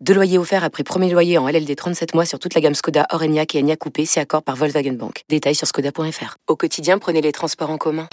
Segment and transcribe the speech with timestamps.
[0.00, 3.08] Deux loyers offerts après premier loyer en LLD 37 mois sur toute la gamme Skoda,
[3.10, 5.24] Orenia et Enya Coupé, c'est accord par Volkswagen Bank.
[5.28, 6.36] Détails sur skoda.fr.
[6.46, 8.06] Au quotidien, prenez les transports en commun.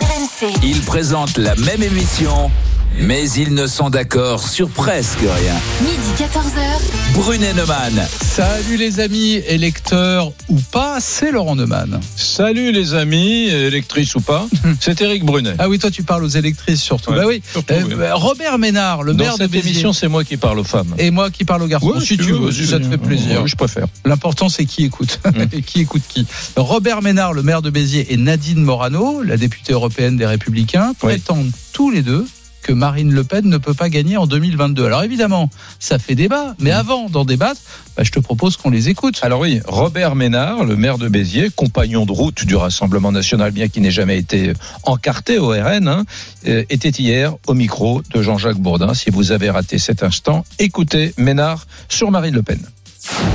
[0.64, 2.50] Ils présentent la même émission,
[2.98, 5.54] mais ils ne sont d'accord sur presque rien.
[5.82, 7.14] Midi 14h.
[7.14, 8.08] Brunet Neumann.
[8.20, 12.00] Salut les amis, électeurs ou pas, c'est Laurent Neumann.
[12.16, 14.48] Salut les amis, électrices ou pas,
[14.82, 15.54] c'est Eric Brunet.
[15.60, 17.12] Ah oui, toi tu parles aux électrices surtout.
[17.12, 17.44] Ouais, bah oui.
[17.50, 17.94] surtout, Euh, oui.
[18.12, 20.96] Robert Ménard, le Dans maire de cette émission, c'est moi qui parle aux femmes.
[20.98, 21.75] Et moi qui parle aux garçons.
[21.84, 23.42] Ouais, si tu veux, si ça te fait plaisir.
[23.42, 23.88] Ouais, je préfère.
[24.06, 25.20] L'important c'est qui écoute.
[25.52, 26.26] Et qui écoute qui.
[26.56, 31.14] Robert Ménard, le maire de Béziers, et Nadine Morano, la députée européenne des Républicains, Oui.
[31.14, 32.26] prétendent tous les deux
[32.66, 34.86] que Marine Le Pen ne peut pas gagner en 2022.
[34.86, 37.62] Alors évidemment, ça fait débat, mais avant d'en débattre,
[37.96, 39.20] bah, je te propose qu'on les écoute.
[39.22, 43.68] Alors oui, Robert Ménard, le maire de Béziers, compagnon de route du Rassemblement national, bien
[43.68, 46.06] qu'il n'ait jamais été encarté au RN, hein,
[46.48, 48.96] euh, était hier au micro de Jean-Jacques Bourdin.
[48.96, 52.60] Si vous avez raté cet instant, écoutez Ménard sur Marine Le Pen.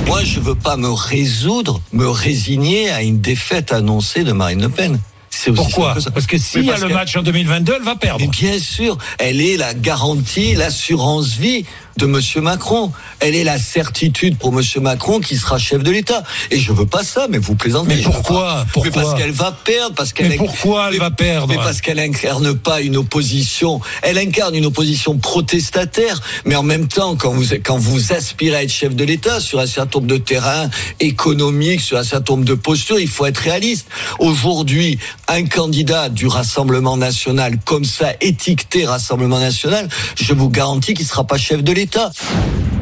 [0.07, 4.67] Moi, je veux pas me résoudre, me résigner à une défaite annoncée de Marine Le
[4.67, 4.99] Pen.
[5.43, 6.11] C'est Pourquoi que.
[6.11, 8.19] Parce que s'il y a le match en 2022, elle va perdre.
[8.21, 11.65] Mais bien sûr, elle est la garantie, l'assurance vie
[11.97, 12.91] de Monsieur Macron.
[13.19, 16.23] Elle est la certitude pour Monsieur Macron qui sera chef de l'État.
[16.49, 17.95] Et je veux pas ça, mais vous plaisantez.
[17.95, 21.47] Mais pourquoi Mais parce qu'elle va perdre, parce qu'elle Mais pourquoi elle mais- va perdre
[21.49, 23.79] Mais parce qu'elle incarne pas une opposition.
[24.01, 28.63] Elle incarne une opposition protestataire, mais en même temps, quand vous quand vous aspirez à
[28.63, 32.45] être chef de l'État sur un certain nombre de terrains économiques, sur un certain nombre
[32.45, 33.87] de postures, il faut être réaliste.
[34.19, 39.87] Aujourd'hui, un candidat du Rassemblement national comme ça, étiqueté Rassemblement national,
[40.19, 41.80] je vous garantis qu'il sera pas chef de l'État.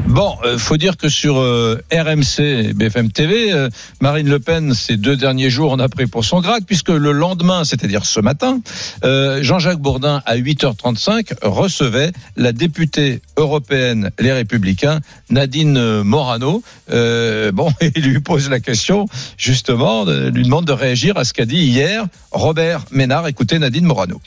[0.10, 3.70] Bon, euh, faut dire que sur euh, RMC et BFM TV, euh,
[4.02, 7.12] Marine Le Pen, ces deux derniers jours, en a pris pour son grade, puisque le
[7.12, 8.60] lendemain, c'est-à-dire ce matin,
[9.04, 16.64] euh, Jean-Jacques Bourdin, à 8h35, recevait la députée européenne Les Républicains, Nadine Morano.
[16.90, 19.06] Bon, il lui pose la question,
[19.38, 23.28] justement, lui demande de réagir à ce qu'a dit hier Robert Ménard.
[23.28, 24.20] Écoutez Nadine Morano.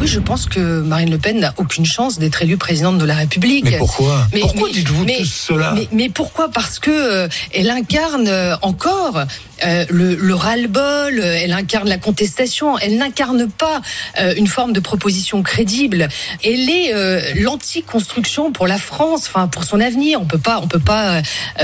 [0.00, 3.14] Oui, je pense que Marine Le Pen n'a aucune chance d'être élue présidente de la
[3.14, 3.64] République.
[3.64, 7.70] Mais pourquoi Mais- Pourquoi mais- dites-vous tout cela mais, mais pourquoi Parce que euh, elle
[7.70, 9.24] incarne euh, encore
[9.66, 13.80] euh, le, le ras-le-bol, elle incarne la contestation, elle n'incarne pas
[14.20, 16.08] euh, une forme de proposition crédible.
[16.44, 16.92] Elle est
[17.42, 20.20] l'anti-construction pour la France, enfin pour son avenir.
[20.20, 21.22] On peut pas, on peut pas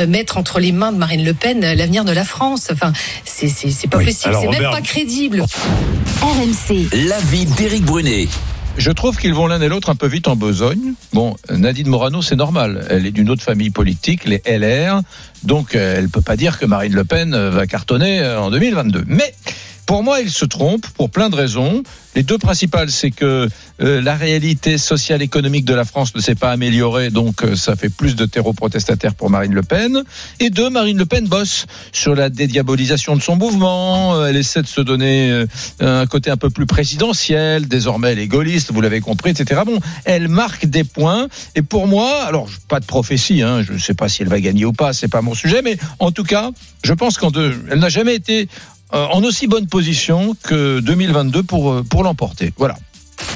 [0.09, 2.69] mettre entre les mains de Marine Le Pen l'avenir de la France.
[2.73, 2.93] Enfin,
[3.25, 3.47] c'est
[3.89, 5.45] pas Oui, possible, c'est même pas crédible.
[6.23, 6.89] RMC.
[7.09, 8.29] L'avis d'Éric Brunet.
[8.77, 10.95] Je trouve qu'ils vont l'un et l'autre un peu vite en besogne.
[11.13, 12.85] Bon, Nadine Morano, c'est normal.
[12.91, 15.01] Elle est d'une autre famille politique, les LR.
[15.45, 18.51] Donc, euh, elle peut pas dire que Marine Le Pen euh, va cartonner euh, en
[18.51, 19.05] 2022.
[19.07, 19.33] Mais,
[19.87, 21.83] pour moi, il se trompe pour plein de raisons.
[22.15, 23.49] Les deux principales, c'est que
[23.83, 27.75] euh, la réalité sociale économique de la France ne s'est pas améliorée, donc euh, ça
[27.75, 30.05] fait plus de terreau protestataire pour Marine Le Pen.
[30.39, 34.15] Et deux, Marine Le Pen bosse sur la dédiabolisation de son mouvement.
[34.15, 35.44] Euh, Elle essaie de se donner
[35.81, 37.67] un côté un peu plus présidentiel.
[37.67, 39.62] Désormais, elle est gaulliste, vous l'avez compris, etc.
[39.67, 41.28] Bon, elle marque des points.
[41.56, 44.41] Et pour moi, alors pas de prophétie, hein, je ne sais pas si elle va
[44.41, 46.50] gagner ou pas, c'est pas mon sujet, mais en tout cas,
[46.84, 48.49] je pense qu'en deux, elle n'a jamais été
[48.94, 52.53] en aussi bonne position que 2022 pour euh, pour l'emporter.
[52.56, 52.77] Voilà.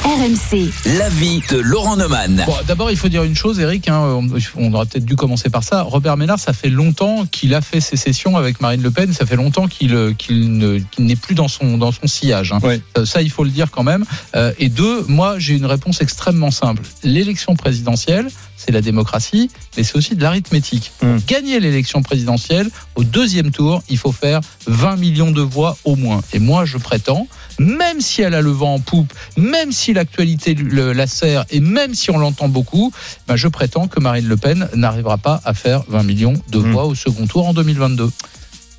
[0.05, 0.71] RMC.
[0.99, 2.43] L'avis de Laurent Neumann.
[2.47, 3.89] Bon, D'abord, il faut dire une chose, Eric.
[3.89, 5.83] hein, on, on aurait peut-être dû commencer par ça.
[5.83, 9.13] Robert Ménard, ça fait longtemps qu'il a fait ses sessions avec Marine Le Pen.
[9.13, 12.53] Ça fait longtemps qu'il euh, qu'il n'est plus dans son dans son sillage.
[12.53, 12.59] hein.
[12.63, 12.81] Oui.
[12.97, 14.05] Euh, Ça, il faut le dire quand même.
[14.35, 16.83] Euh, et deux, moi, j'ai une réponse extrêmement simple.
[17.05, 18.29] L'élection présidentielle,
[18.69, 20.93] c'est la démocratie, mais c'est aussi de l'arithmétique.
[20.99, 21.21] Pour Mm.
[21.27, 26.21] gagner l'élection présidentielle, au deuxième tour, il faut faire 20 millions de voix au moins.
[26.35, 27.27] Et moi, je prétends,
[27.59, 31.95] même si elle a le vent en poupe, même si l'actualité la sert et même
[31.95, 32.93] si on l'entend beaucoup,
[33.27, 36.73] ben je prétends que Marine Le Pen n'arrivera pas à faire 20 millions de Mm.
[36.73, 38.11] voix au second tour en 2022.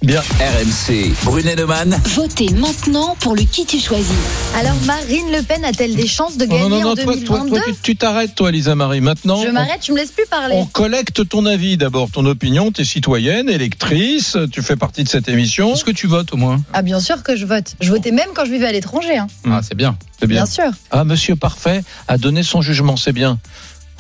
[0.02, 0.22] Bien.
[0.22, 2.00] RMC, Brunet Neumann.
[2.16, 4.16] Votez maintenant pour le qui tu choisis.
[4.56, 7.14] Alors Marine Le Pen a-t-elle des chances de Non, gagner non, non, en toi, toi,
[7.16, 9.02] 2022 toi, tu- tu t'arrêtes, toi, Lisa Marie.
[9.02, 10.56] Maintenant, Je m'arrête, tu me laisses plus parler.
[10.56, 15.28] On collecte ton avis d'abord, ton opinion, t'es citoyenne, électrice, tu fais partie de cette
[15.28, 15.74] émission.
[15.74, 16.62] Est-ce que tu votes au moins?
[16.72, 17.76] Ah bien sûr que je vote.
[17.82, 19.18] Je votais même quand je vivais à l'étranger.
[19.18, 19.28] hein.
[19.50, 19.98] Ah, c'est bien.
[20.18, 20.44] C'est bien.
[20.44, 20.72] Bien sûr.
[20.92, 23.38] Ah, monsieur Parfait a donné son jugement, c'est bien.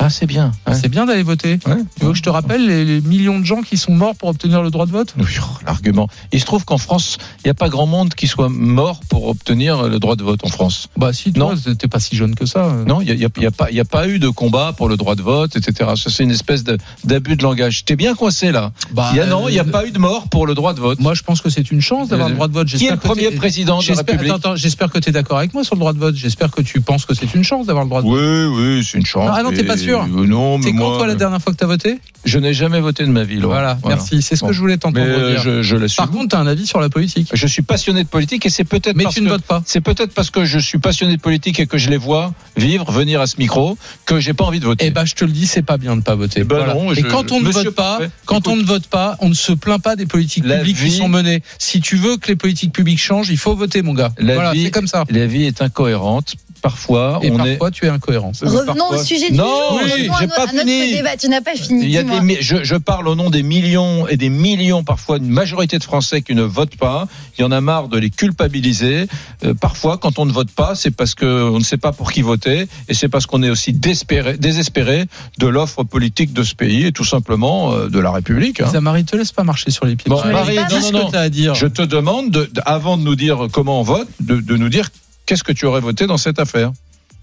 [0.01, 0.51] Ah, c'est bien.
[0.65, 0.73] hein.
[0.73, 1.59] C'est bien d'aller voter.
[1.67, 1.75] Ouais.
[1.99, 4.29] Tu veux que je te rappelle les, les millions de gens qui sont morts pour
[4.29, 5.13] obtenir le droit de vote?
[5.19, 6.07] Oui, oh, L'argument.
[6.31, 9.27] Il se trouve qu'en France, il n'y a pas grand monde qui soit mort pour
[9.27, 10.87] obtenir le droit de vote en France.
[10.95, 12.73] Bah si, toi, t'es pas si jeune que ça.
[12.87, 14.95] Non, il n'y a, y a pas- y a pas eu de combat pour le
[14.97, 15.91] droit de vote, etc.
[15.95, 17.83] C'est une espèce de- d'abus de langage.
[17.85, 18.71] T'es bien coincé là.
[18.93, 20.55] Bah, Il y a, non, il n'y a euh, pas eu de mort pour le
[20.55, 20.99] droit de vote.
[21.01, 22.67] Moi, je pense que c'est une chance d'avoir Euh, le droit de vote.
[22.67, 25.63] Qui est le premier président de la République j'espère que tu es d'accord avec moi
[25.65, 26.15] sur le droit de vote.
[26.15, 28.17] J'espère que tu penses que c'est une chance d'avoir le droit de vote.
[28.17, 29.29] Oui, oui, c'est une chance.
[29.33, 31.41] Ah non, t'es pas Et- sûr euh, Non, mais C'est quand moi, toi la dernière
[31.41, 33.37] fois que tu as voté je n'ai jamais voté de ma vie.
[33.37, 33.53] Laurent.
[33.53, 34.21] Voilà, merci.
[34.21, 34.47] C'est ce Bon.
[34.47, 35.41] que je voulais t'entendre euh, dire.
[35.41, 35.95] je, je.
[35.95, 37.29] Par contre, tu as un avis sur la politique.
[37.33, 39.63] Je suis passionné de politique et c'est peut-être Mais parce tu ne que votes pas.
[39.65, 42.91] c'est peut-être parce que je suis passionné de politique et que je les vois vivre,
[42.91, 44.87] venir à ce micro, que j'ai pas envie de voter.
[44.87, 46.41] Eh ben, je te le dis, c'est pas bien de pas voter.
[46.41, 46.73] Eh ben Voilà.
[46.73, 48.47] non, et quand on ne vote pas, quand écoute.
[48.51, 51.07] on ne vote pas, on ne se plaint pas des politiques La publiques qui sont
[51.07, 51.41] menées.
[51.57, 54.11] Si tu veux que les politiques publiques changent, il faut voter, mon gars.
[54.17, 55.05] La voilà, vie- c'est comme ça.
[55.09, 56.35] La vie est incohérente.
[56.61, 58.33] Parfois, Et on parfois, tu es incohérent.
[58.41, 59.78] Revenons parfois- au sujet du Non, jour.
[59.85, 60.93] Oui, j'ai pas fini.
[60.93, 61.17] débat.
[61.17, 61.83] Tu n'as pas fini.
[61.83, 65.17] Il y a des, je, je parle au nom des millions et des millions, parfois
[65.17, 67.07] une majorité de Français qui ne votent pas.
[67.37, 69.07] Il y en a marre de les culpabiliser.
[69.43, 72.21] Euh, parfois, quand on ne vote pas, c'est parce qu'on ne sait pas pour qui
[72.21, 75.05] voter, et c'est parce qu'on est aussi désespéré, désespéré
[75.37, 78.61] de l'offre politique de ce pays et tout simplement euh, de la République.
[78.61, 78.69] hein.
[78.71, 80.09] Ça, Marie, te laisse pas marcher sur les pieds.
[80.09, 81.55] Bon, Je Marie, dis non, ce non, t'as à dire.
[81.55, 84.69] Je te demande, de- de- avant de nous dire comment on vote, de, de nous
[84.69, 84.89] dire
[85.25, 86.71] qu'est-ce que tu aurais voté dans cette affaire.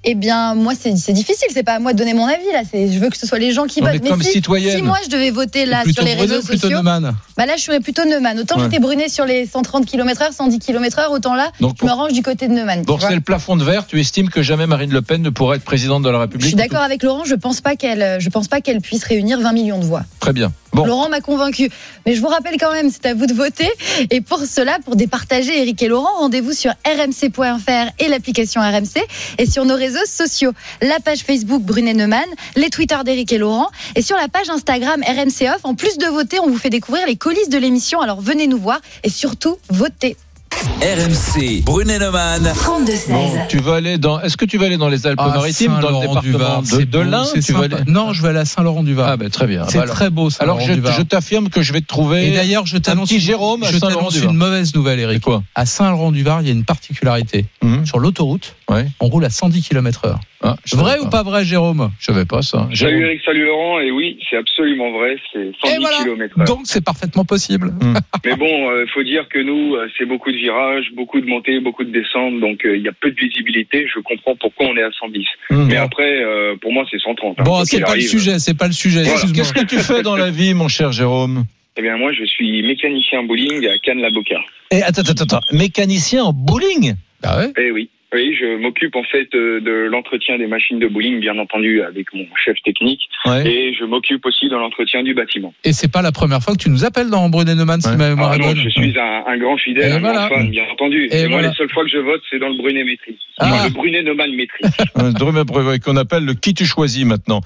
[0.09, 1.49] Eh bien, moi, c'est difficile.
[1.53, 2.63] C'est pas à moi de donner mon avis là.
[2.73, 4.09] Je veux que ce soit les gens qui Non, mais votent.
[4.09, 4.77] comme si, citoyenne.
[4.77, 7.81] si moi je devais voter là sur les réseaux sociaux, Neumann bah là, je serais
[7.81, 8.39] plutôt Neumann.
[8.39, 8.63] Autant Ouais.
[8.65, 12.23] j'étais Brunet sur les 130 km/h, 110 km/h, autant là, Donc, je me range du
[12.23, 12.85] côté de Neumann.
[12.87, 15.57] Pour c'est le plafond de verre, tu estimes que jamais Marine Le Pen ne pourrait
[15.59, 17.25] être présidente de la Je République suis d'accord avec Laurent.
[17.27, 20.05] Je pense pas qu'elle, je pense pas qu'elle puisse réunir 20 millions de voix.
[20.21, 20.51] Très bien.
[20.73, 21.71] Bon, Laurent m'a convaincu.
[22.07, 23.69] Mais je vous rappelle quand même, c'est à vous de voter.
[24.11, 29.01] Et pour cela, pour départager Eric et Laurent, rendez-vous sur rmc.fr et l'application RMC
[29.39, 30.53] et sur nos réseaux sociaux.
[30.83, 32.27] La page Facebook Brunet Neumann,
[32.57, 35.61] les Twitter d'Eric et Laurent et sur la page Instagram RMC Off.
[35.65, 38.01] En plus de voter, on vous fait découvrir les coulisses de l'émission.
[38.01, 40.17] Alors venez nous voir et surtout votez.
[40.81, 42.43] RMC, Brunet-Neumann.
[42.45, 43.11] 32-16.
[43.13, 44.21] bon, tu vas aller dans.
[44.21, 47.25] Est-ce que tu vas aller dans les Alpes-Maritimes, Ah, dans le département de, de l'Ain
[47.63, 47.77] aller.
[47.87, 49.09] Non, je vais aller à Saint-Laurent-du-Var.
[49.09, 49.65] Ah ben très bien.
[49.69, 52.29] c'est Bah, très beau, Alors je, t'affirme que je vais te trouver.
[52.29, 55.23] Et d'ailleurs, je t'annonce petit Jérôme à je t'annonce une mauvaise nouvelle, Eric.
[55.23, 57.45] quoi À Saint-Laurent-du-Var, il y a une particularité.
[57.63, 58.87] Hum, Sur l'autoroute, Ouais.
[59.01, 60.17] on roule à 110 km/h.
[60.43, 62.69] ah, Vrai ou pas vrai, Jérôme Je savais pas ça.
[62.75, 63.05] Salut.
[63.05, 65.97] Eric, salut Laurent, et oui, c'est absolument vrai, c'est 110 Et voilà.
[66.03, 66.45] km.
[66.45, 67.73] Donc c'est parfaitement possible.
[68.25, 68.47] Mais bon,
[68.81, 71.91] il faut dire que nous, euh, c'est beaucoup de virages, beaucoup de montées, beaucoup de
[71.91, 73.87] descentes, donc euh, il y a peu de visibilité.
[73.93, 75.25] Je comprends pourquoi on est à 110.
[75.51, 75.67] Hum.
[75.69, 77.37] Mais après, euh, pour moi, c'est 130.
[77.39, 79.03] hein, Bon, c'est pas le sujet, c'est pas le sujet.
[79.35, 81.45] Qu'est-ce que tu fais dans la vie, mon cher Jérôme?
[81.79, 84.41] Eh bien, moi, je suis mécanicien bowling à Cannes-la-Boca.
[84.71, 85.41] Et attends, attends, attends.
[85.53, 86.95] Mécanicien en bowling?
[87.23, 87.91] Ah ouais Eh oui.
[88.17, 92.07] Oui, je m'occupe en fait euh, de l'entretien des machines de bowling, bien entendu, avec
[92.15, 93.47] mon chef technique, Ouais.
[93.47, 95.53] et je m'occupe aussi de l'entretien du bâtiment.
[95.65, 97.97] Et c'est pas la première fois que tu nous appelles dans Brunet Neumann, si Ouais.
[97.97, 98.57] ma mémoire Ah est non, bonne.
[98.63, 100.29] je suis un, un grand fidèle, Et un voilà.
[100.29, 101.09] grand fan, bien entendu.
[101.11, 101.49] Et Et moi, voilà.
[101.49, 103.17] les seules fois que je vote, c'est dans le Brunet Maîtrise.
[103.39, 103.51] Ah.
[103.53, 104.71] Enfin, le Brunet Neumann Maîtrise.
[104.95, 107.41] Un drum ouais, qu'on appelle le qui tu choisis maintenant.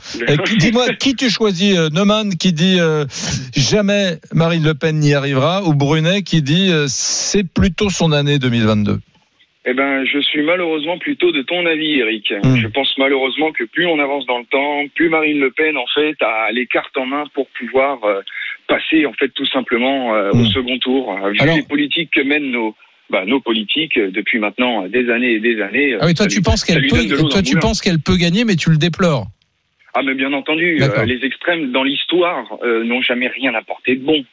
[0.44, 3.04] Qui- Dis-moi, qui tu choisis euh, Neumann qui dit euh,
[3.56, 8.38] jamais Marine Le Pen n'y arrivera ou Brunet qui dit euh, c'est plutôt son année
[8.38, 8.98] 2022
[9.66, 12.32] Eh ben, je suis malheureusement plutôt de ton avis, Eric.
[12.42, 12.56] Mm.
[12.56, 15.84] Je pense malheureusement que plus on avance dans le temps, plus Marine Le Pen, en
[15.94, 18.22] fait, a les cartes en main pour pouvoir euh,
[18.68, 20.46] passer, en fait, tout simplement euh, au Mm.
[20.46, 21.12] second tour.
[21.22, 22.74] Euh, Vu Alors- les politiques que mènent nos,
[23.10, 25.94] bah, nos politiques depuis maintenant des années et des années.
[26.00, 28.70] Ah oui, toi tu penses qu'elle peut, toi tu penses qu'elle peut gagner, mais tu
[28.70, 29.26] le déplores.
[29.92, 34.24] Ah, mais bien entendu, euh, les extrêmes dans l'histoire n'ont jamais rien apporté de bon.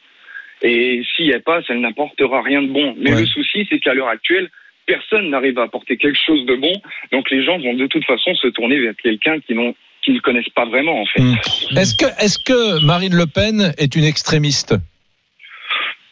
[0.62, 2.94] Et si elle passe, elle n'apportera rien de bon.
[2.98, 3.20] Mais Ouais.
[3.20, 4.48] le souci, c'est qu'à l'heure actuelle,
[4.88, 6.72] personne n'arrive à apporter quelque chose de bon.
[7.12, 10.20] Donc les gens vont de toute façon se tourner vers quelqu'un qui n'ont qui ne
[10.20, 11.20] connaissent pas vraiment en fait.
[11.20, 11.36] Mm.
[11.76, 14.74] Est-ce que, est-ce que Marine Le Pen est une extrémiste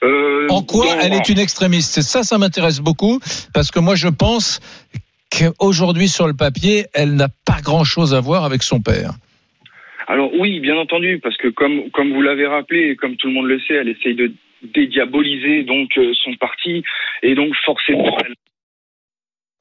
[0.04, 2.02] Euh, En quoi elle est une extrémiste?
[2.02, 3.18] Ça, ça m'intéresse beaucoup
[3.54, 4.61] parce que moi je pense
[5.30, 9.12] qu'aujourd'hui sur le papier, elle n'a pas grand-chose à voir avec son père.
[10.09, 13.35] Alors oui, bien entendu, parce que comme comme vous l'avez rappelé, et comme tout le
[13.35, 14.33] monde le sait, elle essaye de
[14.75, 16.83] dédiaboliser donc euh, son parti
[17.23, 18.35] et donc forcément elle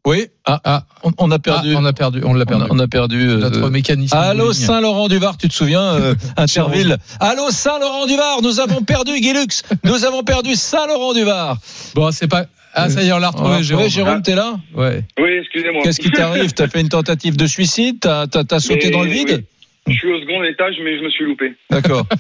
[0.05, 0.27] Oui.
[0.45, 0.83] Ah, Ah.
[1.03, 1.75] on, on a Ah, perdu.
[1.75, 2.65] on a perdu, on l'a on, a, perdu.
[2.69, 3.27] on a perdu.
[3.27, 4.17] euh, Notre mécanicien.
[4.19, 4.53] de Allô.
[4.53, 9.47] Saint-Laurent-du-Var, tu te souviens, euh, Interville Allô Saint-Laurent-du-Var, nous avons perdu Guilux,
[9.83, 11.57] nous avons perdu Saint-Laurent-du-Var.
[11.95, 12.45] Bon, c'est pas.
[12.77, 13.87] Ah, ça y est, on l'a retrouvé, Jérôme.
[13.87, 14.57] Jérôme, t'es là?
[14.75, 15.01] Ouais.
[15.17, 15.81] Oui, excusez-moi.
[15.83, 16.51] Qu'est-ce qui t'arrive?
[16.53, 17.99] T'as fait une tentative de suicide?
[18.01, 19.29] T'as t'as- t'as sauté Mais dans le vide?
[19.29, 19.45] oui.
[19.87, 21.53] Je suis au second étage, mais je me suis loupé.
[21.69, 22.05] D'accord.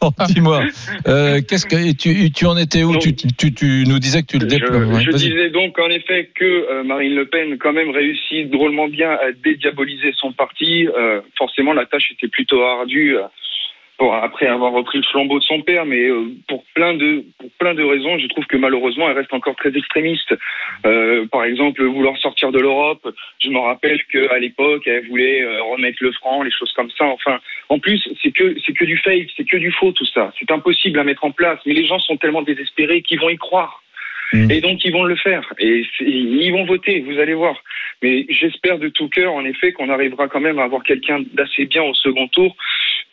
[0.00, 0.62] Bon, dis-moi,
[1.06, 2.92] euh, qu'est-ce que tu, tu en étais où?
[2.92, 4.78] Donc, tu, tu, tu nous disais que tu le Je, déploies.
[4.78, 5.28] ouais, je vas-y.
[5.30, 9.32] disais donc en effet que euh, Marine Le Pen quand même réussit drôlement bien à
[9.44, 10.86] dédiaboliser son parti.
[10.88, 13.16] Euh, forcément, la tâche était plutôt ardue.
[13.98, 17.50] Pour, après avoir repris le flambeau de son père, mais euh, pour plein de pour
[17.58, 20.34] plein de raisons, je trouve que malheureusement elle reste encore très extrémiste.
[20.84, 23.06] Euh, par exemple, vouloir sortir de l'Europe.
[23.38, 27.06] Je me rappelle qu'à l'époque, elle voulait euh, remettre le franc, les choses comme ça.
[27.06, 30.32] Enfin, en plus, c'est que c'est que du fake, c'est que du faux tout ça.
[30.38, 31.58] C'est impossible à mettre en place.
[31.64, 33.82] Mais les gens sont tellement désespérés qu'ils vont y croire.
[34.32, 34.50] Mm.
[34.50, 35.52] Et donc ils vont le faire.
[35.58, 37.56] Et ils vont voter, vous allez voir.
[38.02, 41.64] Mais j'espère de tout cœur, en effet, qu'on arrivera quand même à avoir quelqu'un d'assez
[41.64, 42.56] bien au second tour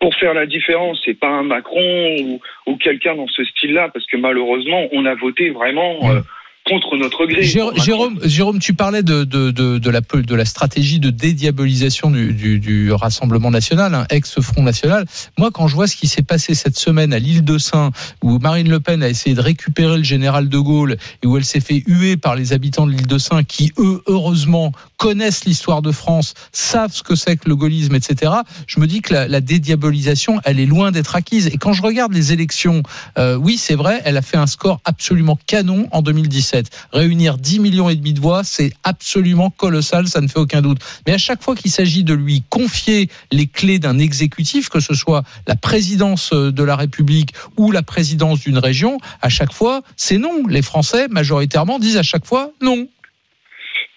[0.04, 1.02] pour faire la différence.
[1.06, 5.16] C'est pas un Macron ou, ou quelqu'un dans ce style-là, parce que malheureusement, on a
[5.16, 6.20] voté vraiment euh,
[6.66, 7.44] contre notre gré.
[7.44, 12.34] Jérôme, Jérôme, tu parlais de, de, de, de la, de la stratégie de dédiabolisation du,
[12.34, 15.06] du, du Rassemblement national, un ex-Front national.
[15.38, 17.92] Moi, quand je vois ce qui s'est passé cette semaine à l'île de Saint,
[18.22, 21.44] où Marine Le Pen a essayé de récupérer le général de Gaulle et où elle
[21.46, 25.82] s'est fait huer par les habitants de l'île de Saint, qui eux, heureusement, connaissent l'histoire
[25.82, 28.32] de France, savent ce que c'est que le gaullisme, etc.
[28.68, 31.48] Je me dis que la, la dédiabolisation, elle est loin d'être acquise.
[31.48, 32.84] Et quand je regarde les élections,
[33.18, 36.53] euh, oui, c'est vrai, elle a fait un score absolument canon en 2017.
[36.92, 40.80] Réunir 10 millions et demi de voix, c'est absolument colossal, ça ne fait aucun doute.
[41.08, 44.94] Mais à chaque fois qu'il s'agit de lui confier les clés d'un exécutif, que ce
[44.94, 49.82] soit la présidence euh, de la République ou la présidence d'une région, à chaque fois,
[49.96, 50.48] c'est non.
[50.48, 52.88] Les Français, majoritairement, disent à chaque fois non.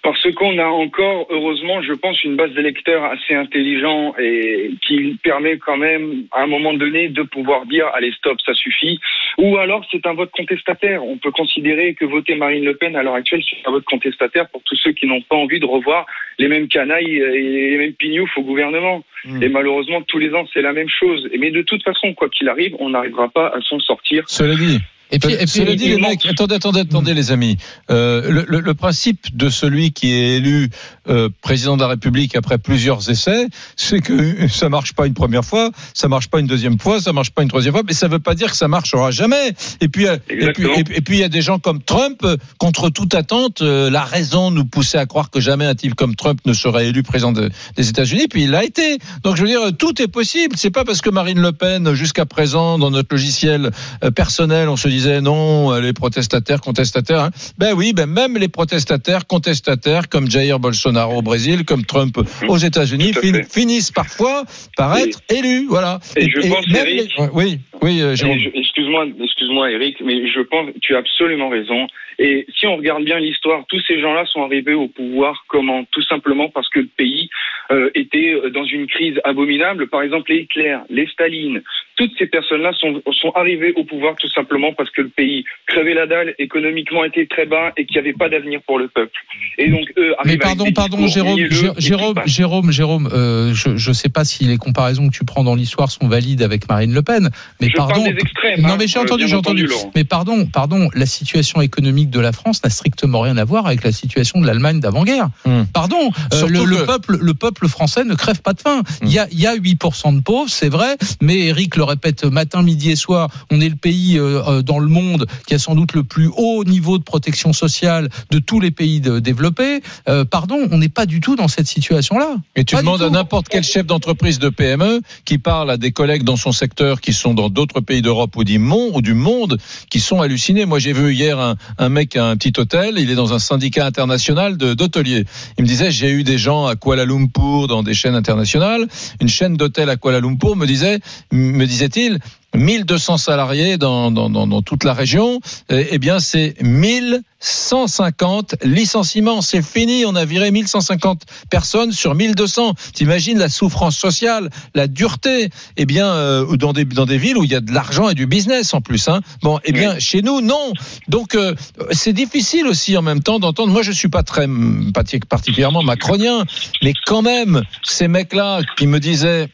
[0.07, 5.59] Parce qu'on a encore, heureusement, je pense, une base d'électeurs assez intelligent et qui permet
[5.59, 9.01] quand même, à un moment donné, de pouvoir dire allez stop, ça suffit.
[9.37, 11.05] Ou alors c'est un vote contestataire.
[11.05, 14.49] On peut considérer que voter Marine Le Pen à l'heure actuelle, c'est un vote contestataire
[14.51, 16.07] pour tous ceux qui n'ont pas envie de revoir
[16.39, 19.03] les mêmes canailles et les mêmes pignoufs au gouvernement.
[19.25, 19.43] Mm.
[19.43, 21.29] Et malheureusement, tous les ans, c'est la même chose.
[21.37, 24.23] Mais de toute façon, quoi qu'il arrive, on n'arrivera pas à s'en sortir.
[24.29, 24.79] Cela dit,
[25.13, 27.57] Et puis, et puis- Cela dit, les mecs, attendez, attendez, attendez, les amis.
[27.91, 30.69] Euh, le, le- le principe de celui qui est élu
[31.09, 33.47] euh, président de la République après plusieurs essais,
[33.77, 37.13] c'est que ça marche pas une première fois, ça marche pas une deuxième fois, ça
[37.13, 39.55] marche pas une troisième fois, mais ça veut pas dire que ça marchera jamais.
[39.81, 41.81] Et puis, euh, et puis, et, puis- et puis, il y a des gens comme
[41.83, 45.75] Trump, euh, contre toute attente, euh, la raison nous poussait à croire que jamais un
[45.77, 48.99] type comme Trump ne serait élu président de- des États-Unis, puis il l'a été.
[49.23, 50.57] Donc, je veux dire, tout est possible.
[50.59, 53.71] C'est pas parce que Marine Le Pen, jusqu'à présent, dans notre logiciel
[54.03, 57.21] euh, personnel, on se disait non, euh, les protestataires, contestataires.
[57.21, 57.31] hein.
[57.59, 62.57] Ben oui, ben même les protestataires, contestataires, comme Jair Bolsonaro au Brésil, comme Trump aux
[62.59, 64.45] États-Unis, fin- finissent parfois
[64.77, 65.67] par Et- être élus.
[65.69, 66.01] Voilà.
[66.17, 68.39] et je pense, même Eric- les- Oui, oui, euh, Jérôme.
[68.55, 71.87] Excuse-moi, excuse-moi, Eric, mais je pense tu as absolument raison.
[72.19, 75.85] Et si on regarde bien l'histoire, tous ces gens-là sont arrivés au pouvoir comment?
[75.91, 77.29] Tout simplement parce que le pays
[77.71, 79.89] euh, était dans une crise abominable.
[79.89, 81.63] Par exemple, les Hitler, les Staline,
[81.97, 85.95] toutes ces personnes-là sont, sont arrivées au pouvoir tout simplement parce que le pays crevait
[85.95, 89.19] la dalle, économiquement était très bas et qu'il n'y avait pas d'avenir pour le peuple.
[89.59, 91.41] Et donc eux Mais pardon, pardon, Jérôme,
[91.79, 92.21] Jérôme.
[92.27, 95.91] Jérôme, Jérôme, euh, je ne sais pas si les comparaisons que tu prends dans l'histoire
[95.91, 97.31] sont valides avec Marine Le Pen,
[97.61, 98.03] mais Je pardon.
[98.03, 98.61] parle des extrêmes.
[98.61, 99.69] Non hein, mais j'ai euh, entendu, j'ai entendu.
[99.95, 103.85] Mais pardon, pardon, la situation économique de la France n'a strictement rien à voir avec
[103.85, 105.29] la situation de l'Allemagne d'avant-guerre.
[105.45, 105.65] Hmm.
[105.73, 108.83] Pardon, euh, le, le peuple, le peuple français ne crève pas de faim.
[109.03, 112.63] Il y a, y a 8% de pauvres, c'est vrai, mais Eric le répète matin,
[112.63, 115.75] midi et soir, on est le pays euh, euh, dans le monde qui a sans
[115.75, 119.83] doute le plus haut niveau de protection sociale de tous les pays de- développés.
[120.09, 122.37] Euh, pardon, on n'est pas du tout dans cette situation-là.
[122.55, 125.93] Et tu Pas demandes à n'importe quel chef d'entreprise de PME qui parle à des
[125.93, 129.15] collègues dans son secteur qui sont dans d'autres pays d'Europe ou du monde, ou du
[129.15, 129.59] monde
[129.91, 130.65] qui sont hallucinés.
[130.67, 132.97] Moi, j'ai vu hier un, un mec un petit hôtel.
[132.99, 135.25] Il est dans un syndicat international d'hôteliers.
[135.57, 138.87] Il me disait, j'ai eu des gens à Kuala Lumpur dans des chaînes internationales.
[139.19, 141.01] Une chaîne d'hôtel à Kuala Lumpur me disait,
[141.33, 142.19] me disait-il,
[142.57, 149.41] 1200 salariés dans, dans, dans, dans toute la région, eh eh bien c'est 1150 licenciements.
[149.43, 152.75] C'est fini, on a viré 1150 personnes sur 1200.
[152.95, 157.45] T'imagines la souffrance sociale, la dureté Eh bien, euh, dans, des, dans des villes où
[157.45, 159.09] il y a de l'argent et du business en plus.
[159.09, 159.21] Hein.
[159.43, 160.73] Bon, eh bien, chez nous, non.
[161.09, 161.55] Donc, euh,
[161.93, 163.73] c'est difficile aussi en même temps d'entendre.
[163.73, 164.47] Moi, je suis pas très
[164.95, 166.45] parti- particulièrement macronien,
[166.83, 169.49] mais quand même, ces mecs-là qui me disaient,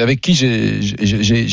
[0.00, 1.48] avec qui j'ai j'ai-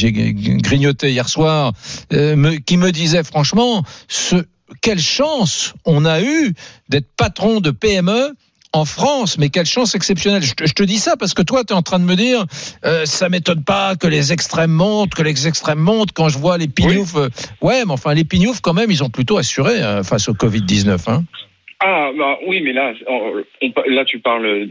[1.03, 1.73] hier soir,
[2.13, 4.35] euh, me- qui me disaient franchement, ce,
[4.81, 6.53] quelle chance on a eu
[6.89, 8.33] d'être patron de PME
[8.73, 10.41] en France, mais quelle chance exceptionnelle.
[10.43, 12.15] Je te, je te dis ça parce que toi, tu es en train de me
[12.15, 12.45] dire,
[12.85, 16.57] euh, ça m'étonne pas que les extrêmes montent, que les extrêmes montent quand je vois
[16.57, 17.15] les pignoufs.
[17.17, 17.29] euh,
[17.61, 20.97] ouais, mais enfin, les pignoufs, quand même, ils ont plutôt assuré euh, face au Covid-19.
[21.07, 21.25] Hein.
[21.83, 22.93] Ah, bah oui, mais là,
[23.87, 24.67] là, tu parles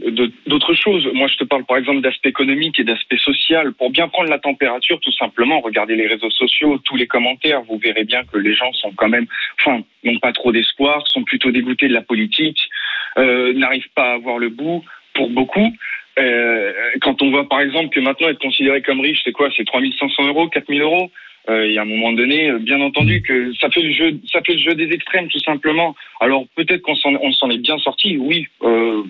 [0.47, 1.09] d'autre chose.
[1.13, 3.73] Moi, je te parle, par exemple, d'aspect économique et d'aspect social.
[3.73, 7.77] Pour bien prendre la température, tout simplement, regardez les réseaux sociaux, tous les commentaires, vous
[7.79, 9.25] verrez bien que les gens sont quand même,
[9.59, 12.69] enfin, n'ont pas trop d'espoir, sont plutôt dégoûtés de la politique,
[13.17, 15.69] euh, n'arrivent pas à voir le bout pour beaucoup.
[16.17, 19.49] Euh, quand on voit, par exemple, que maintenant être considéré comme riche, c'est quoi?
[19.57, 21.11] C'est 3500 euros, 4000 euros?
[21.49, 24.41] Il y a un moment donné, euh, bien entendu, que ça fait le jeu, ça
[24.41, 25.95] fait le jeu des extrêmes, tout simplement.
[26.19, 28.47] Alors peut-être qu'on s'en, on s'en est bien sorti, oui.
[28.63, 29.03] Euh,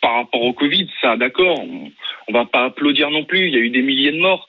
[0.00, 1.58] par rapport au Covid, ça, d'accord.
[1.60, 1.90] On,
[2.28, 3.48] on va pas applaudir non plus.
[3.48, 4.48] Il y a eu des milliers de morts,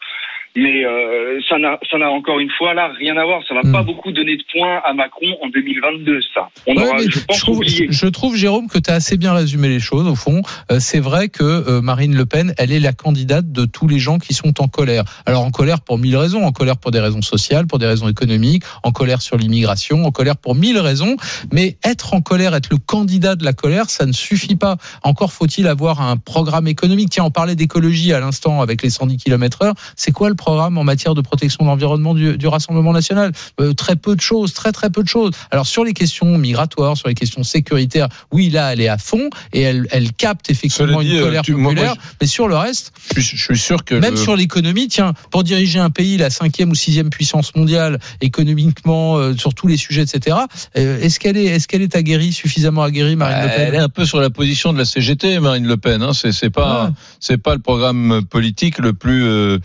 [0.60, 3.42] mais euh, ça n'a, ça n'a encore une fois là rien à voir.
[3.48, 3.72] Ça va Hmm.
[3.72, 6.20] pas beaucoup donner de points à Macron en 2022.
[6.34, 7.88] Ça, on Ouais, aura, mais je pense, je, trouve, oublié.
[7.89, 10.42] je trouve, Jérôme, que tu as assez bien résumé les choses, au fond.
[10.72, 14.00] Euh, c'est vrai que euh, Marine Le Pen, elle est la candidate de tous les
[14.00, 15.04] gens qui sont en colère.
[15.25, 16.44] Alors, en colère pour mille raisons.
[16.44, 20.12] En colère pour des raisons sociales, pour des raisons économiques, en colère sur l'immigration, en
[20.12, 21.16] colère pour mille raisons.
[21.54, 24.78] Mais être en colère, être le candidat de la colère, ça ne suffit pas.
[25.04, 27.10] Encore faut-il avoir un programme économique.
[27.12, 29.74] Tiens, on parlait d'écologie à l'instant avec les 110 km heure.
[29.96, 33.74] C'est quoi le programme en matière de protection de l'environnement du, du Rassemblement national Euh,
[33.74, 35.32] Très peu de choses, très très peu de choses.
[35.51, 39.29] Alors sur les questions migratoires, sur les questions sécuritaires, oui, là, elle est à fond
[39.53, 41.96] et elle, elle capte effectivement dit, une euh, colère tu- moi, moi, populaire.
[42.22, 45.13] mais sur le reste, Je, suis- je suis sûr que même le- sur l'économie, tiens,
[45.32, 49.77] pour diriger un pays, la cinquième ou sixième puissance mondiale, économiquement, euh, sur tous les
[49.77, 50.38] sujets, etc.
[50.77, 53.79] euh, est-ce qu'elle est, est-ce qu'elle est aguerrie, suffisamment aguerrie, Marine Le Pen Elle est
[53.79, 56.01] un peu sur la position de la CGT, Marine Le Pen.
[56.01, 56.13] Hein.
[56.13, 56.89] C'est, c'est pas, Ouais.
[57.20, 59.58] c'est pas le programme politique le plus, euh,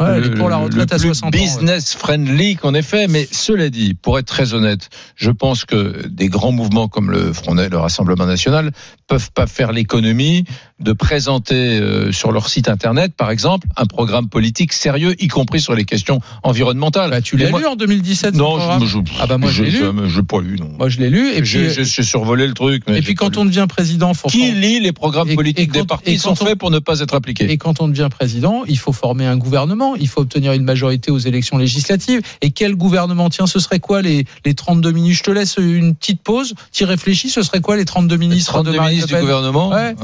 [0.00, 1.44] Ouais, le, pour la le retraite à plus 60 ans, ouais.
[1.44, 3.08] business friendly ait fait.
[3.08, 7.32] Mais cela dit, pour être très honnête, je pense que des grands mouvements comme le
[7.32, 8.70] Front, le Rassemblement National,
[9.06, 10.44] peuvent pas faire l'économie
[10.80, 15.60] de présenter euh, sur leur site internet, par exemple, un programme politique sérieux, y compris
[15.60, 17.10] sur les questions environnementales.
[17.10, 19.70] Bah, tu l'as lu en 2017 ce Non, je, je, Ah bah moi je l'ai
[19.70, 19.82] lu.
[20.06, 20.70] je, pas lu, non.
[20.78, 22.82] Moi je l'ai lu et puis J'ai, j'ai- survolé le truc.
[22.88, 25.66] mais et puis quand on devient président, faut Qui lit les programmes Et- politiques et
[25.72, 27.50] quand- des partis et sont on- faits pour ne pas être appliqués?
[27.50, 31.10] Et quand on devient président, il faut former un gouvernement, il faut obtenir une majorité
[31.10, 32.20] aux élections législatives.
[32.40, 33.28] Et quel gouvernement?
[33.30, 35.18] Tiens, ce serait quoi les, les 32 ministres?
[35.26, 36.54] Je te laisse une petite pause.
[36.72, 39.70] Tu réfléchis, ce serait quoi les 32 ministres 32 de ministres du gouvernement?
[39.70, 39.94] Ouais.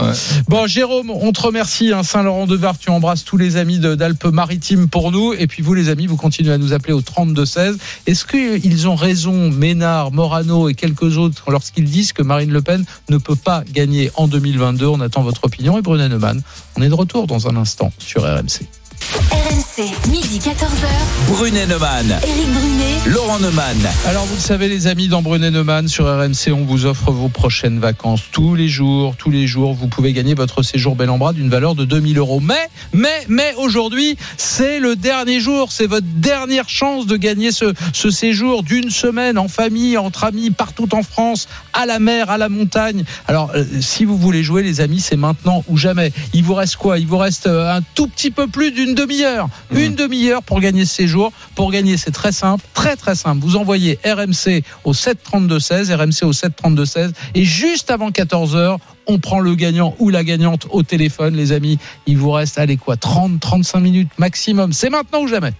[0.49, 1.93] Bon, Jérôme, on te remercie.
[1.93, 5.33] Hein, Saint-Laurent-de-Var, tu embrasses tous les amis d'Alpes-Maritimes pour nous.
[5.33, 7.77] Et puis vous, les amis, vous continuez à nous appeler au 32-16.
[8.07, 12.85] Est-ce qu'ils ont raison, Ménard, Morano et quelques autres, lorsqu'ils disent que Marine Le Pen
[13.09, 15.79] ne peut pas gagner en 2022 On attend votre opinion.
[15.79, 16.43] Et Brunet Neumann,
[16.77, 18.67] on est de retour dans un instant sur RMC.
[19.01, 20.87] RMC, midi 14h.
[21.29, 23.77] Brunet Neumann, Éric Brunet, Laurent Neumann.
[24.07, 27.29] Alors vous le savez les amis dans Brunet Neumann sur RMC on vous offre vos
[27.29, 29.75] prochaines vacances tous les jours tous les jours.
[29.75, 32.41] Vous pouvez gagner votre séjour bel en bras d'une valeur de 2000 euros.
[32.41, 35.73] Mais mais mais aujourd'hui c'est le dernier jour.
[35.73, 40.51] C'est votre dernière chance de gagner ce, ce séjour d'une semaine en famille entre amis
[40.51, 43.05] partout en France à la mer à la montagne.
[43.29, 46.13] Alors euh, si vous voulez jouer les amis c'est maintenant ou jamais.
[46.33, 46.99] Il vous reste quoi?
[46.99, 50.85] Il vous reste euh, un tout petit peu plus d'une demi-heure une demi-heure pour gagner
[50.85, 51.33] ce séjour.
[51.55, 53.41] Pour gagner c'est très simple très très simple.
[53.43, 59.19] Vous envoyez RMC au 732 16 RMC au 732 16 et juste avant 14h on
[59.19, 61.79] prend le gagnant ou la gagnante au téléphone les amis.
[62.07, 64.73] Il vous reste allez quoi 30 35 minutes maximum.
[64.73, 65.53] C'est maintenant ou jamais.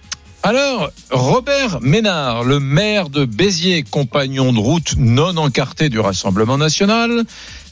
[0.43, 7.23] Alors, Robert Ménard, le maire de Béziers, compagnon de route non encarté du Rassemblement national,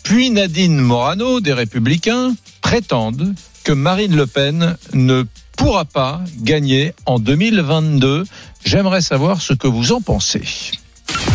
[0.04, 5.24] puis Nadine Morano des Républicains, prétendent que Marine Le Pen ne
[5.56, 8.24] pourra pas gagner en 2022.
[8.64, 10.44] J'aimerais savoir ce que vous en pensez.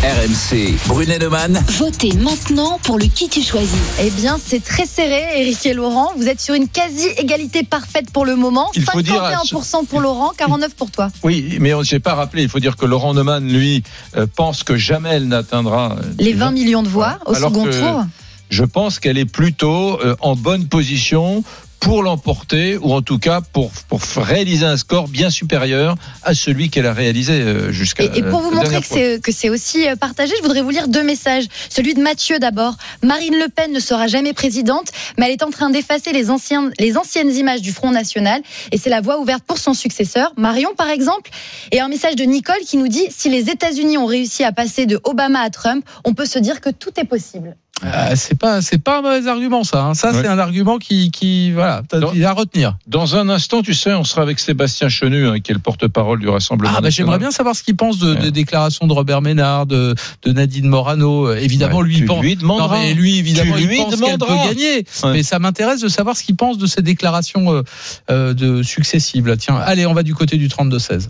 [0.03, 1.63] RMC, Brunet Neumann.
[1.77, 3.77] votez maintenant pour le qui tu choisis.
[4.01, 6.11] Eh bien, c'est très serré, Eric et Laurent.
[6.17, 8.69] Vous êtes sur une quasi-égalité parfaite pour le moment.
[8.75, 11.09] Il faut dire- 51% pour Laurent, 49% pour toi.
[11.23, 13.83] Oui, mais je n'ai pas rappelé, il faut dire que Laurent Neumann, lui,
[14.17, 17.65] euh, pense que jamais elle n'atteindra euh, Les 20 millions de voix au Alors second
[17.65, 18.05] tour.
[18.49, 21.43] je pense qu'elle est plutôt euh, en bonne position
[21.81, 26.69] pour l'emporter ou en tout cas pour, pour réaliser un score bien supérieur à celui
[26.69, 29.95] qu'elle a réalisé euh, jusqu'à Et, et pour vous montrer c'est, que c'est aussi euh,
[29.95, 31.45] partagé, je voudrais vous lire deux messages.
[31.69, 32.77] Celui de Mathieu d'abord.
[33.03, 36.71] Marine Le Pen ne sera jamais présidente, mais elle est en train d'effacer les anciennes,
[36.79, 38.41] les anciennes images du Front National.
[38.71, 41.31] Et c'est la voie ouverte pour son successeur, Marion par exemple.
[41.71, 44.85] Et un message de Nicole qui nous dit si les États-Unis ont réussi à passer
[44.85, 47.57] de Obama à Trump, on peut se dire que tout est possible.
[47.83, 49.93] Euh, c'est pas c'est pas un mauvais argument ça hein.
[49.95, 50.21] ça Ouais.
[50.21, 51.81] c'est un argument qui qui voilà
[52.13, 55.51] il à retenir Dans un instant, tu sais, on sera avec Sébastien Chenu, hein, qui
[55.51, 58.19] est le porte-parole du Rassemblement Ah bah j'aimerais bien savoir ce qu'il pense de, Ouais.
[58.19, 61.27] des déclarations de Robert Ménard, de, de Nadine Morano.
[61.29, 62.21] Euh, Évidemment, Ouais, lui, il pense.
[62.21, 62.37] lui.
[62.41, 64.85] Non, mais lui, évidemment, Tu il lui pense qu'elle peut gagner.
[65.03, 65.13] Ouais.
[65.13, 67.61] Mais ça m'intéresse de savoir ce qu'il pense de ces déclarations euh,
[68.09, 69.27] euh, de successives.
[69.27, 69.37] là.
[69.37, 71.07] Tiens, allez, on va du côté du 32-16.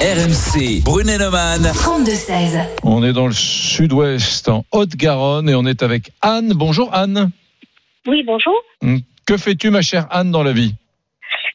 [0.00, 1.62] RMC, Brunet-Neumann.
[1.74, 2.60] 32-16.
[2.82, 6.52] On est dans le sud-ouest, en Haute-Garonne, et on est avec Anne.
[6.54, 7.30] Bonjour Anne.
[8.06, 8.54] Oui, bonjour.
[8.82, 10.74] Hum, Que fais-tu, ma chère Anne, dans la vie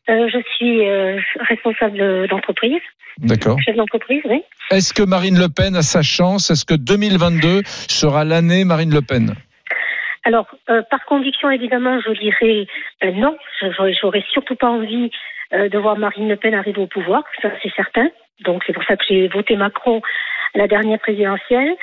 [0.09, 2.81] Euh, je suis euh, responsable d'entreprise,
[3.19, 3.57] D'accord.
[3.61, 4.41] chef d'entreprise, oui.
[4.71, 9.01] Est-ce que Marine Le Pen a sa chance Est-ce que 2022 sera l'année Marine Le
[9.01, 9.35] Pen
[10.23, 12.67] Alors, euh, par conviction, évidemment, je dirais
[13.03, 13.37] euh, non.
[13.61, 15.11] Je- J'aurais j'aurais surtout pas envie
[15.53, 18.07] euh, de voir Marine Le Pen arriver au pouvoir, ça c'est certain.
[18.45, 20.01] Donc c'est pour ça que j'ai voté Macron
[20.53, 21.75] à la dernière présidentielle.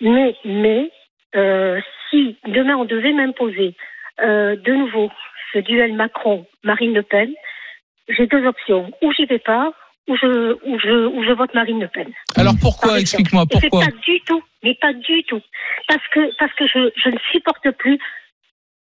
[0.00, 0.90] Mais, mais,
[1.36, 3.74] euh, si demain on devait m'imposer
[4.20, 5.10] euh, de nouveau
[5.52, 7.32] ce duel Macron-Marine Le Pen,
[8.08, 8.90] j'ai deux options.
[9.02, 9.72] Ou j'y vais pas,
[10.08, 12.12] ou je, ou je, ou je vote Marine Le Pen.
[12.36, 12.98] Alors pourquoi.
[13.00, 13.84] Explique-moi pourquoi.
[13.84, 15.42] pas du tout, mais pas du tout.
[15.88, 17.98] Parce que, parce que je, je ne supporte plus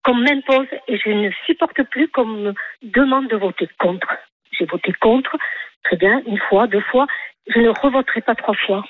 [0.04, 4.08] qu'on m'impose et je ne supporte plus qu'on me demande de voter contre.
[4.52, 5.38] J'ai voté contre,
[5.84, 7.08] très bien, une fois, deux fois.
[7.48, 8.84] Je ne revoterai pas trois fois.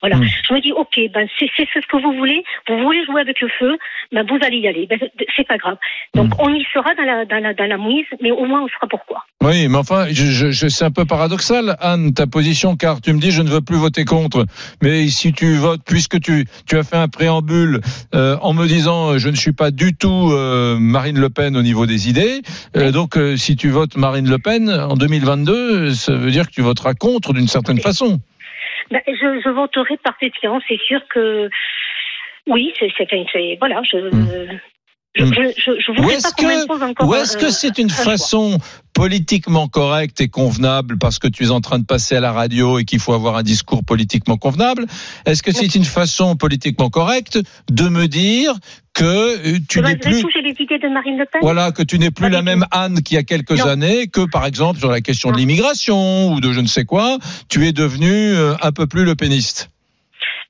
[0.00, 0.16] Voilà.
[0.16, 0.28] Mm.
[0.48, 2.42] Je me dis, ok, ben c'est ce que vous voulez.
[2.68, 3.76] Vous voulez jouer avec le feu,
[4.12, 4.86] ben vous allez y aller.
[4.88, 4.98] Ben,
[5.36, 5.76] c'est pas grave.
[6.14, 8.68] Donc on y sera dans la, dans la, dans la mouise, mais au moins on
[8.68, 9.24] saura pourquoi.
[9.42, 13.12] Oui, mais enfin, je, je, je- c'est un peu paradoxal, Anne, ta position, car tu
[13.12, 14.44] me dis je ne veux plus voter contre.
[14.82, 17.80] Mais si tu votes, puisque tu, tu as fait un préambule
[18.14, 21.56] euh, en me disant euh, je ne suis pas du tout euh, Marine Le Pen
[21.56, 22.42] au niveau des idées,
[22.76, 26.52] euh, donc euh, si tu votes Marine Le Pen en 2022, ça veut dire que
[26.52, 28.20] tu voteras contre d'une certaine façon.
[28.90, 30.62] Ben, je, je voterai par défiance.
[30.68, 31.50] C'est sûr que
[32.46, 32.90] oui, c'est
[33.58, 33.82] voilà.
[33.82, 34.60] Je, je, Mm.
[35.16, 36.10] Je, je, je Ou
[37.14, 38.04] est-ce que, c'est une un choix.
[38.04, 38.58] façon
[38.94, 42.78] politiquement correcte et convenable parce que tu es en train de passer à la radio
[42.78, 44.86] et qu'il faut avoir un discours politiquement convenable
[45.26, 47.38] Est-ce que c'est une façon politiquement correcte
[47.70, 48.54] de me dire
[48.94, 51.40] que euh, tu n'es plus touché les idées de Marine Le Pen?
[51.42, 52.64] voilà que tu n'es plus la même.
[52.72, 53.66] Anne qu'il y a quelques Non.
[53.66, 57.18] années que par exemple sur la question de l'immigration ou de je ne sais quoi,
[57.48, 59.70] tu es devenu euh, un peu plus le péniste.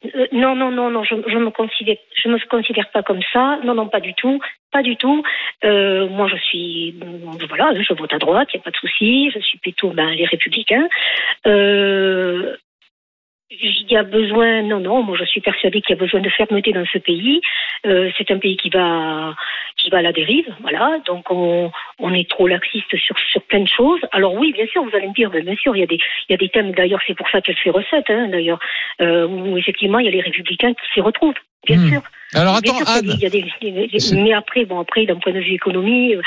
[0.04, 1.04] Euh, Non, non, non, non.
[1.04, 3.58] Je, je me considère, je me considère pas comme ça.
[3.64, 4.40] Non, non, pas du tout,
[4.72, 5.22] pas du tout.
[5.64, 6.94] Euh, moi, je suis,
[7.48, 9.30] voilà, je vote à droite, il y a pas de souci.
[9.30, 10.88] Je suis plutôt ben, les Républicains.
[11.46, 12.56] Euh,
[13.50, 16.28] il y a besoin, non, non, moi je suis persuadée qu'il y a besoin de
[16.28, 17.40] fermeté dans ce pays.
[17.87, 19.34] Euh, c'est un pays qui va,
[19.88, 20.98] qui va à la dérive, voilà.
[21.07, 24.01] Donc on, on est trop laxiste sur, sur plein de choses.
[24.12, 25.96] Alors oui, bien sûr, vous allez me dire, bien sûr, il y a des,
[26.29, 26.72] il y a des thèmes.
[26.72, 28.59] D'ailleurs, c'est pour ça qu'elle fait recette, hein, d'ailleurs,
[29.01, 31.35] euh, où effectivement il y a les républicains qui s'y retrouvent,
[31.66, 31.88] bien Hmm.
[31.90, 32.03] sûr.
[32.35, 33.07] Alors attends, sûr Anne.
[33.18, 35.40] y a des- il y a des- C'est- mais après, bon, après, d'un point de
[35.40, 36.20] vue économie, euh,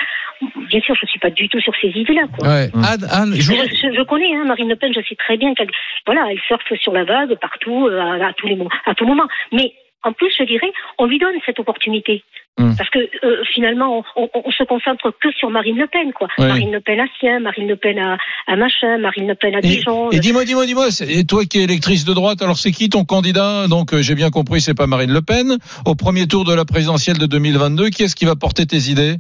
[0.67, 2.47] bien sûr, je suis pas du tout sur ces idées-là, quoi.
[2.47, 2.69] Ouais.
[2.73, 5.37] Anne, Anne, je Je, voudrais- je- je connais hein, Marine Le Pen, je sais très
[5.37, 5.69] bien qu'elle,
[6.07, 9.05] voilà, elle surfe sur la vague partout, euh, à, à tous les moments, à tout
[9.05, 9.27] moment.
[9.51, 12.23] Mais en plus, je dirais, on lui donne cette opportunité.
[12.59, 12.75] Hmm.
[12.77, 16.27] Parce que euh, finalement, on, on, on se concentre que sur Marine Le Pen, quoi.
[16.37, 16.47] Oui.
[16.47, 19.61] Marine Le Pen à Sien, Marine Le Pen à, à Machin, Marine Le Pen à
[19.61, 20.11] Dijon.
[20.11, 23.05] et dis-moi, dis-moi, dis-moi, et toi qui es électrice de droite, alors c'est qui ton
[23.05, 23.67] candidat?
[23.69, 25.57] Donc euh, j'ai bien compris, c'est pas Marine Le Pen.
[25.85, 29.15] Au premier tour de la présidentielle de 2022, qui est-ce qui va porter tes idées?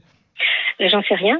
[0.81, 1.39] Euh, J'en sais rien.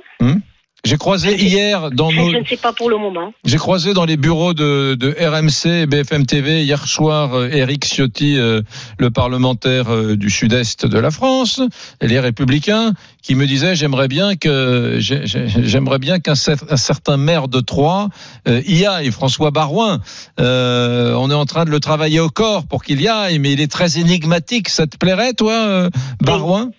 [0.83, 3.31] J'ai croisé hier dans nos, je ne sais pas pour le moment.
[3.45, 7.85] j'ai croisé dans les bureaux de, de RMC et BFM TV hier soir euh, Éric
[7.85, 8.61] Ciotti, euh,
[8.97, 11.61] le parlementaire euh, du sud-est de la France,
[12.01, 16.65] et les Républicains, qui me disait j'aimerais bien que j'ai- j'ai- j'aimerais bien qu'un cer-
[16.67, 18.09] un certain maire de Troyes
[18.47, 19.99] euh, y aille, François Barouin.
[20.39, 23.51] Euh, on est en train de le travailler au corps pour qu'il y aille, mais
[23.53, 24.67] il est très énigmatique.
[24.67, 25.89] Ça te plairait, toi, euh,
[26.21, 26.71] Barouin?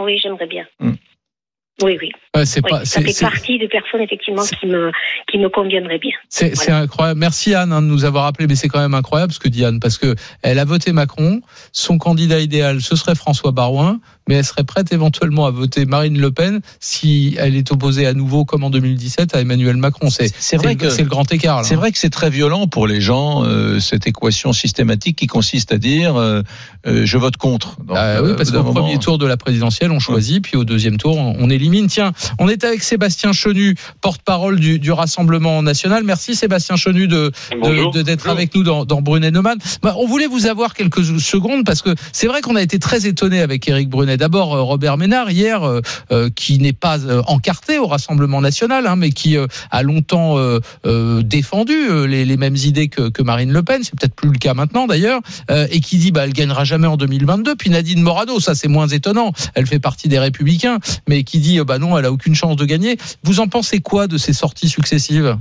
[0.00, 0.64] Oui, j'aimerais bien.
[0.78, 0.92] Hmm.
[1.82, 2.10] Oui, oui.
[2.36, 4.92] Ouais, c'est Oui, pas, ça fait c'est- partie des personnes effectivement qui me
[5.28, 6.12] qui me conviendraient bien.
[6.28, 7.18] C'est c'est incroyable.
[7.18, 9.64] Merci Anne hein, de nous avoir appelé, mais c'est quand même incroyable ce que dit
[9.64, 11.40] Anne, parce que elle a voté Macron.
[11.72, 16.20] Son candidat idéal, ce serait François Barouin, mais elle serait prête éventuellement à voter Marine
[16.20, 20.08] Le Pen si elle est opposée à nouveau, comme en 2017, à Emmanuel Macron.
[20.08, 21.58] C'est C'est vrai le- que- c'est le grand écart.
[21.58, 21.64] là.
[21.64, 25.72] C'est vrai que c'est très violent pour les gens euh, cette équation systématique qui consiste
[25.72, 26.42] à dire euh,
[26.86, 27.76] euh, je vote contre.
[27.80, 30.56] Donc, Ah oui, euh, parce qu'au moment- premier tour de la présidentielle, on choisit, puis
[30.56, 31.88] au deuxième tour, on, on élimine.
[31.88, 36.04] Tiens, on est avec Sébastien Chenu, porte-parole du, du Rassemblement national.
[36.04, 37.30] Merci Sébastien Chenu de
[38.02, 39.58] d'être avec nous dans, dans Brunet Neumann.
[39.82, 43.06] Bah, on voulait vous avoir quelques secondes parce que c'est vrai qu'on a été très
[43.06, 44.16] étonné avec Éric Brunet.
[44.16, 45.80] D'abord euh, Robert Ménard hier, euh,
[46.12, 50.36] euh, qui n'est pas euh, encarté au Rassemblement national, hein, mais qui euh, a longtemps
[50.38, 51.74] euh, défendu
[52.06, 53.82] les, les mêmes idées que, que Marine Le Pen.
[53.82, 55.20] C'est peut-être plus le cas maintenant d'ailleurs,
[55.70, 57.56] et qui dit bah elle gagnera jamais en 2022.
[57.56, 59.32] Puis Nadine Morano, ça c'est moins étonnant.
[59.54, 60.78] Elle fait partie des Républicains,
[61.08, 62.98] mais qui dit bah non, elle a aucune chance de gagner.
[63.22, 65.36] Vous en pensez quoi de ces sorties successives?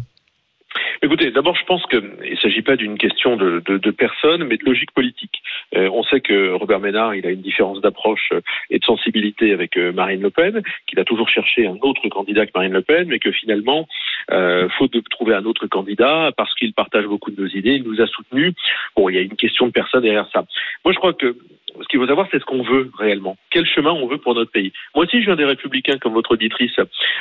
[1.01, 4.57] Écoutez, d'abord, je pense qu'il ne s'agit pas d'une question de, de, de, personne, mais
[4.57, 5.41] de logique politique.
[5.75, 9.51] Euh, on sait que Robert Ménard, il a une différence d'approche euh, et de sensibilité
[9.53, 12.81] avec euh, Marine Le Pen, qu'il a toujours cherché un autre candidat que Marine Le
[12.81, 13.87] Pen, mais que finalement,
[14.31, 17.83] euh, faute de trouver un autre candidat, parce qu'il partage beaucoup de nos idées, il
[17.83, 18.53] nous a soutenus.
[18.95, 20.45] Bon, il y a une question de personne derrière ça.
[20.83, 21.35] Moi, je crois que
[21.81, 23.37] ce qu'il faut savoir, c'est ce qu'on veut réellement.
[23.51, 24.71] Quel chemin on veut pour notre pays.
[24.95, 26.75] Moi aussi, je viens des Républicains, comme votre auditrice,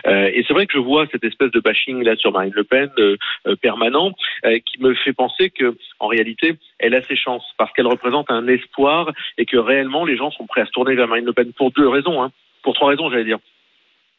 [0.06, 2.64] euh, et c'est vrai que je vois cette espèce de bashing là sur Marine Le
[2.64, 3.16] Pen euh,
[3.61, 4.12] permanent,
[4.44, 8.31] euh, qui me fait penser que, en réalité, elle a ses chances parce qu'elle représente
[8.31, 11.33] un espoir et que réellement les gens sont prêts à se tourner vers Marine Le
[11.33, 12.31] Pen pour deux raisons, hein,
[12.62, 13.38] pour trois raisons, j'allais dire.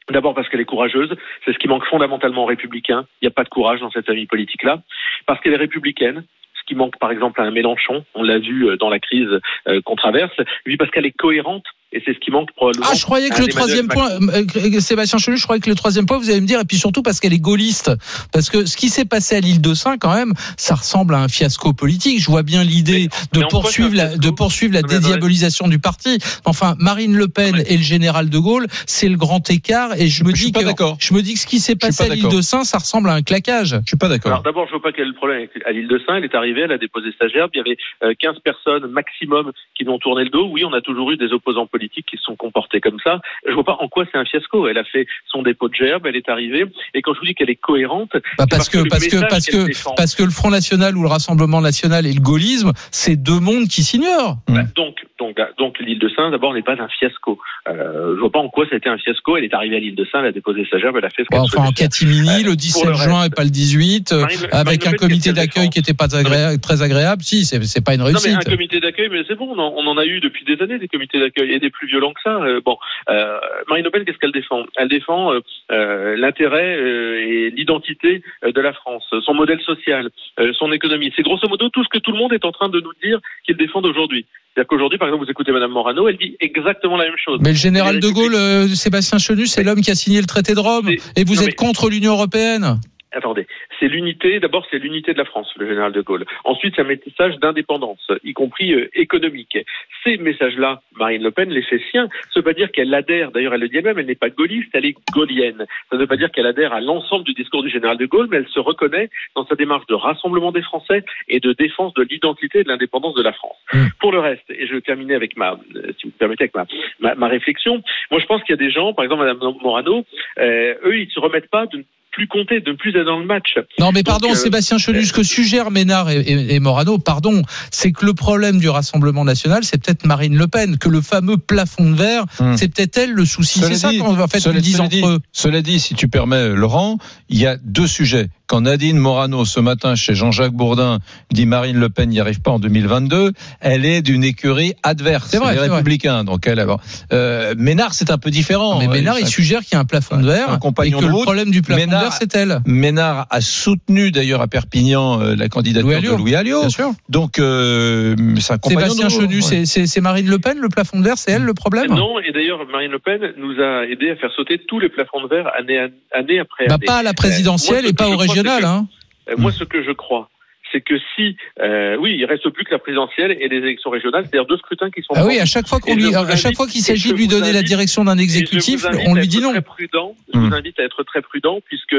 [0.10, 3.06] D'abord parce qu'elle est courageuse, c'est ce qui manque fondamentalement aux républicains.
[3.22, 4.82] Il n'y a pas de courage dans cette famille politique-là.
[5.28, 6.24] Parce qu'elle est républicaine,
[6.56, 9.40] ce qui manque par exemple à un Mélenchon, on l'a vu euh, dans la crise
[9.68, 12.86] euh, qu'on traverse, oui parce qu'elle est cohérente et c'est ce qui manque probablement.
[12.88, 16.06] Ah, je croyais que le troisième point, euh, Sébastien Chelu, je croyais que le troisième
[16.06, 17.92] point, vous allez me dire, et puis surtout parce qu'elle est gaulliste.
[18.32, 21.20] Parce que ce qui s'est passé à l'île de Saint, quand même, ça ressemble à
[21.20, 22.20] un fiasco politique.
[22.20, 26.20] Je vois bien l'idée de poursuivre la, de poursuivre la dédiabolisation du parti.
[26.46, 30.24] Enfin, Marine Le Pen et le général de Gaulle, c'est le grand écart, et je
[30.24, 30.98] me Je dis suis pas que, d'accord.
[31.00, 33.10] je me dis que ce qui s'est passé pas à l'île de Saint, ça ressemble
[33.10, 33.80] à un claquage.
[33.84, 34.32] Je suis pas d'accord.
[34.32, 36.18] Alors d'abord, je vois pas quel est le problème à l'île de Saint.
[36.18, 37.50] Elle est arrivée, elle a déposé sa gerbe.
[37.56, 40.48] Il y avait euh, 15 personnes maximum qui lui ont tourné le dos.
[40.52, 43.22] Oui, on a toujours eu des opposants politiques qui se sont comportés comme ça.
[43.48, 44.68] Je vois pas en quoi c'est un fiasco.
[44.68, 46.66] Elle a fait son dépôt de gerbe, elle est arrivée.
[46.94, 49.46] Et quand je vous dis qu'elle est cohérente, Bah, parce que le parce que parce
[49.46, 49.94] que défend.
[49.96, 53.68] parce que le Front National ou le Rassemblement National et le gaullisme, c'est deux mondes
[53.68, 54.38] qui s'ignorent.
[54.48, 57.40] Bah, donc, donc, donc l'île de Saint, d'abord, n'est pas un fiasco.
[57.68, 59.38] Euh, je vois pas en quoi ça a été un fiasco.
[59.38, 61.24] Elle est arrivée à l'île de Saint, elle a déposé sa gerbe, elle a fait
[61.24, 64.22] ce qu'elle Enfin, en catimini, le pour 17 le juin et pas le 18, euh,
[64.22, 67.22] Marine Le- Marine avec un comité d'accueil qui n'était pas très agréable.
[67.24, 68.48] Si, c'est c'est pas une Non, mais réussite.
[68.48, 70.80] un comité d'accueil, mais c'est bon, on en, on en a eu depuis des années
[70.80, 72.36] des comités d'accueil et des plus violents que ça.
[72.44, 72.78] Euh, bon,
[73.10, 74.64] euh, Marine Le Pen, qu'est-ce qu'elle défend?
[74.78, 75.32] Elle défend
[75.72, 80.10] euh, l'intérêt et l'identité de la France, son modèle social,
[80.58, 81.12] son économie.
[81.16, 83.20] C'est grosso modo tout ce que tout le monde est en train de nous dire
[83.46, 84.26] qu'ils défendent aujourd'hui.
[84.54, 87.40] C'est-à-dire qu'aujourd'hui, par exemple, vous écoutez Madame Morano, elle dit exactement la même chose.
[87.42, 90.60] Mais le général de Gaulle, Sébastien Chenu, c'est l'homme qui a signé le traité de
[90.60, 90.90] Rome.
[90.90, 92.80] Et vous non, êtes mais- contre l'Union européenne?
[93.12, 93.48] Attendez,
[93.80, 94.40] c'est l'unité.
[94.40, 96.26] D'abord, c'est l'unité de la France, le général de Gaulle.
[96.44, 99.58] Ensuite, c'est un message d'indépendance, y compris euh, économique.
[100.04, 102.08] Ces messages-là, Marine Le Pen les fait siens.
[102.10, 103.32] Ça ne veut pas dire qu'elle adhère.
[103.32, 103.98] D'ailleurs, elle le dit elle-même.
[103.98, 105.66] Elle n'est pas gaulliste, elle est gaullienne.
[105.90, 108.28] Ça ne veut pas dire qu'elle adhère à l'ensemble du discours du général de Gaulle,
[108.30, 112.04] mais elle se reconnaît dans sa démarche de rassemblement des Français et de défense de
[112.04, 113.58] l'identité et de l'indépendance de la France.
[114.00, 116.56] Pour le reste, et je vais terminer avec ma, euh, si vous me permettez, avec
[116.56, 116.66] ma,
[117.00, 117.82] ma, ma réflexion.
[118.12, 120.06] Moi, je pense qu'il y a des gens, par exemple, Madame Morano,
[120.38, 121.84] euh, eux, ils se remettent pas de ne
[122.20, 123.56] plus compter, de ne plus être dans le match.
[123.80, 126.98] Non, mais Donc, pardon, euh, Sébastien Chenu, ce que suggèrent Ménard et, et- et Morano,
[126.98, 131.00] pardon, c'est que le problème du Rassemblement national, c'est peut-être Marine Le Pen, que le
[131.02, 132.58] fameux plafond de verre, Hmm.
[132.58, 133.60] c'est peut-être elle le souci.
[133.60, 135.20] Cela C'est ça dit- qu'en fait cela- cela entre dit- eux.
[135.32, 136.98] Cela dit, si tu permets, Laurent,
[137.30, 138.28] il y a deux sujets.
[138.48, 140.98] Quand Nadine Morano, ce matin, chez Jean-Jacques Bourdin,
[141.32, 145.28] dit Marine Le Pen n'y arrive pas en 2022, elle est d'une écurie adverse.
[145.30, 145.78] C'est vrai, les c'est vrai.
[145.78, 146.24] républicains.
[146.24, 146.82] Donc elle, alors,
[147.14, 148.80] euh, Ménard, c'est un peu différent.
[148.80, 150.60] Mais Euh, Ménard, il ça- suggère qu'il y a un plafond de verre un et
[150.60, 152.62] compagnon que de le problème du plafond de Ménard- c'est elle.
[152.66, 156.14] Ménard a soutenu d'ailleurs à Perpignan euh, la candidature Louis Alliot.
[156.14, 156.60] de Louis Alliot.
[156.62, 156.92] Bien sûr.
[157.10, 159.10] Donc euh, c'est un compagnon Sébastien.
[159.10, 159.66] Chenu, Ouais.
[159.66, 162.60] c'est- Marine Le Pen, le plafond de verre, c'est elle le problème Non, et d'ailleurs,
[162.72, 165.78] Marine Le Pen nous a aidé à faire sauter tous les plafonds de verre année,
[166.14, 166.86] année après Bah, année.
[166.86, 168.62] pas à la présidentielle Euh, moi, ce et pas au régional.
[168.62, 168.88] que- Hein.
[169.30, 170.30] Euh, Moi, ce que je crois,
[170.72, 174.24] c'est que si, euh, oui, il reste plus que la présidentielle et les élections régionales,
[174.26, 175.14] c'est-à-dire deux scrutins qui sont.
[175.16, 177.52] Ah oui, à chaque fois qu'on lui, à chaque fois qu'il s'agit de lui donner
[177.54, 179.52] la direction d'un exécutif, vous invite on à lui être dit non.
[179.52, 180.16] Très prudent.
[180.34, 180.48] Je Hmm.
[180.50, 181.96] vous invite à être très prudent puisque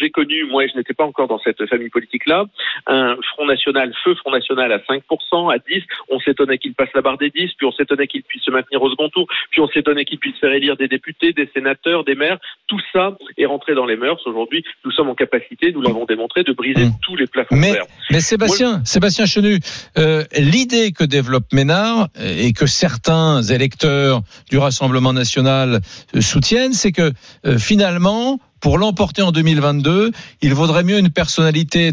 [0.00, 2.44] j'ai connu, moi, je n'étais pas encore dans cette famille politique-là,
[2.86, 5.82] un Front National, feu Front National à 5%, à 10.
[6.08, 8.82] On s'étonnait qu'il passe la barre des 10, puis on s'étonnait qu'il puisse se maintenir
[8.82, 12.14] au second tour, puis on s'étonnait qu'il puisse faire élire des députés, des sénateurs, des
[12.14, 12.38] maires.
[12.66, 14.20] Tout ça est rentré dans les mœurs.
[14.26, 16.92] Aujourd'hui, nous sommes en capacité, nous l'avons démontré, de briser Hmm.
[17.02, 17.77] tous les plafonds Mais-
[18.10, 19.60] Mais Sébastien, Sébastien Chenu,
[19.98, 25.80] euh, l'idée que développe Ménard euh, et que certains électeurs du Rassemblement national
[26.14, 27.12] euh, soutiennent, c'est que
[27.46, 30.10] euh, finalement, pour l'emporter en 2022,
[30.42, 31.92] il vaudrait mieux une personnalité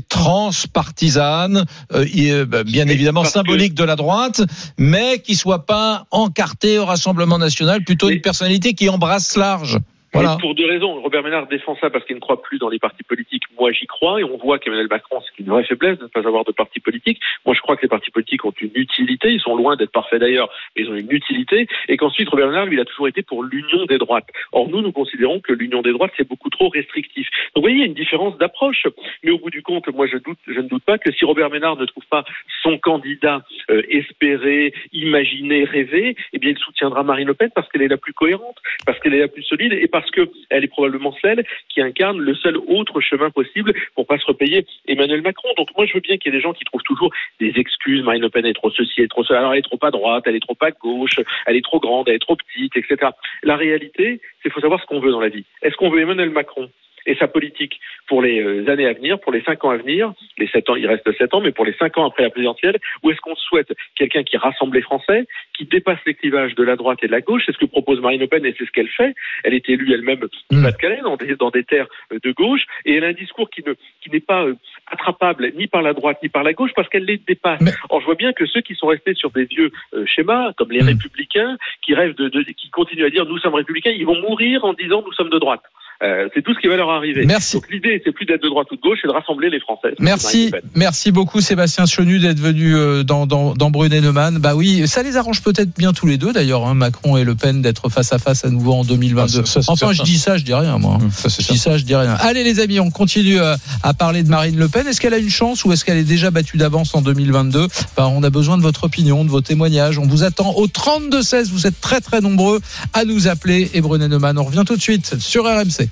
[0.70, 4.42] transpartisane, euh, euh, bah, bien évidemment que- symbolique de la droite,
[4.78, 9.80] mais qui soit pas encarté au Rassemblement national, plutôt Mais- une personnalité qui embrasse large.
[10.16, 10.38] Voilà.
[10.40, 11.02] Pour deux raisons.
[11.02, 13.44] Robert Ménard défend ça parce qu'il ne croit plus dans les partis politiques.
[13.60, 16.26] Moi, j'y crois et on voit qu'Emmanuel Macron, c'est une vraie faiblesse de ne pas
[16.26, 17.20] avoir de parti politique.
[17.46, 19.32] Moi, je crois que les partis politiques ont une utilité.
[19.32, 21.68] Ils sont loin d'être parfaits d'ailleurs, mais ils ont une utilité.
[21.90, 24.28] Et qu'ensuite, Robert Ménard, lui, il a toujours été pour l'union des droites.
[24.54, 27.28] Or, nous, nous considérons que l'union des droites, c'est beaucoup trop restrictif.
[27.56, 28.88] Donc, vous voyez, il y a une différence d'approche.
[29.24, 31.50] Mais au bout du compte, moi, je, doute, je ne doute pas que si Robert
[31.50, 32.24] Ménard ne trouve pas
[32.64, 37.82] son candidat euh, espéré, imaginé, rêvé, eh bien, il soutiendra Marine Le Pen parce qu'elle
[37.82, 40.64] est la plus cohérente, parce qu'elle est la plus solide et parce parce que elle
[40.64, 45.22] est probablement celle qui incarne le seul autre chemin possible pour pas se repayer Emmanuel
[45.22, 45.50] Macron.
[45.58, 48.04] Donc moi, je veux bien qu'il y ait des gens qui trouvent toujours des excuses.
[48.04, 49.40] Marine Le Pen est trop ceci, elle est trop cela.
[49.40, 52.08] Alors elle est trop à droite, elle est trop à gauche, elle est trop grande,
[52.08, 53.12] elle est trop petite, etc.
[53.44, 55.46] La réalité, c'est faut savoir ce qu'on veut dans la vie.
[55.62, 56.70] Est-ce qu'on veut Emmanuel Macron?
[57.06, 60.14] Et sa politique pour les euh, années à venir, pour les cinq ans à venir,
[60.38, 62.78] les sept ans, il reste sept ans, mais pour les cinq ans après la présidentielle,
[63.04, 65.26] ou est-ce qu'on souhaite quelqu'un qui rassemble les Français,
[65.58, 68.00] qui dépasse les clivages de la droite et de la gauche C'est ce que propose
[68.02, 69.16] Marine Le Pen et c'est ce qu'elle fait.
[69.44, 72.96] Elle est élue elle-même du Pas-de-Calais, dans des, dans des terres euh, de gauche, et
[72.96, 74.56] elle a un discours qui ne qui n'est pas euh,
[74.88, 77.62] attrapable ni par la droite ni par la gauche parce qu'elle les dépasse.
[77.90, 80.72] Or, je vois bien que ceux qui sont restés sur des vieux euh, schémas, comme
[80.72, 84.20] les républicains, qui rêvent de, de, qui continuent à dire nous sommes républicains, ils vont
[84.22, 85.64] mourir en disant nous sommes de droite.
[86.04, 87.26] Euh, c'est tout ce qui va leur arriver.
[87.26, 87.56] Merci.
[87.56, 89.96] Donc l'idée, c'est plus d'être de droite ou de gauche, c'est de rassembler les Français.
[90.00, 94.38] Merci, merci beaucoup Sébastien Chenu d'être venu euh, dans, dans, dans Brunet Neumann.
[94.40, 97.36] Bah oui, ça les arrange peut-être bien tous les deux d'ailleurs, hein, Macron et Le
[97.36, 99.40] Pen, d'être face à face à nouveau en 2022.
[99.40, 100.98] Ah, ça, ça, enfin, je dis ça, je dis rien moi.
[101.12, 102.16] Ça, c'est je dis ça, je dis rien.
[102.20, 104.86] Allez les amis, on continue à, à parler de Marine Le Pen.
[104.88, 108.10] Est-ce qu'elle a une chance ou est-ce qu'elle est déjà battue d'avance en 2022 Bah,
[108.10, 109.98] On a besoin de votre opinion, de vos témoignages.
[109.98, 111.50] On vous attend au 32-16.
[111.52, 112.60] Vous êtes très très nombreux
[112.94, 113.72] à nous appeler.
[113.74, 115.85] Et Brunet Neumann, on revient tout de suite sur RMC.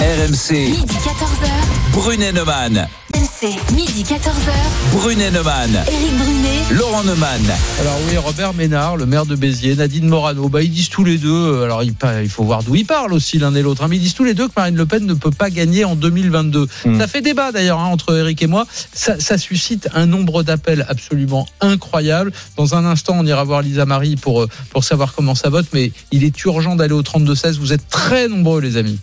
[0.00, 1.92] RMC, Midi 14h.
[1.92, 2.88] Brunet Neumann.
[3.14, 4.52] RMC, midi 14h.
[4.92, 5.70] Brunet Neumann.
[5.86, 6.78] Éric Brunet.
[6.78, 7.40] Laurent Neumann.
[7.80, 11.16] Alors oui, Robert Ménard, le maire de Béziers, Nadine Morano, bah ils disent tous les
[11.16, 11.94] deux, euh, alors il,
[12.28, 14.34] faut voir d'où ils parlent aussi l'un et l'autre, hein, mais ils disent tous les
[14.34, 16.66] deux que Marine Le Pen ne peut pas gagner en 2022.
[16.84, 16.98] Mm.
[16.98, 20.84] Ça fait débat d'ailleurs hein, entre Eric et moi, ça, ça suscite un nombre d'appels
[20.88, 22.32] absolument incroyable.
[22.56, 25.66] Dans un instant, on ira voir Lisa Marie pour, euh, pour savoir comment ça vote,
[25.72, 28.98] mais il est urgent d'aller au 32-16, vous êtes très nombreux les amis.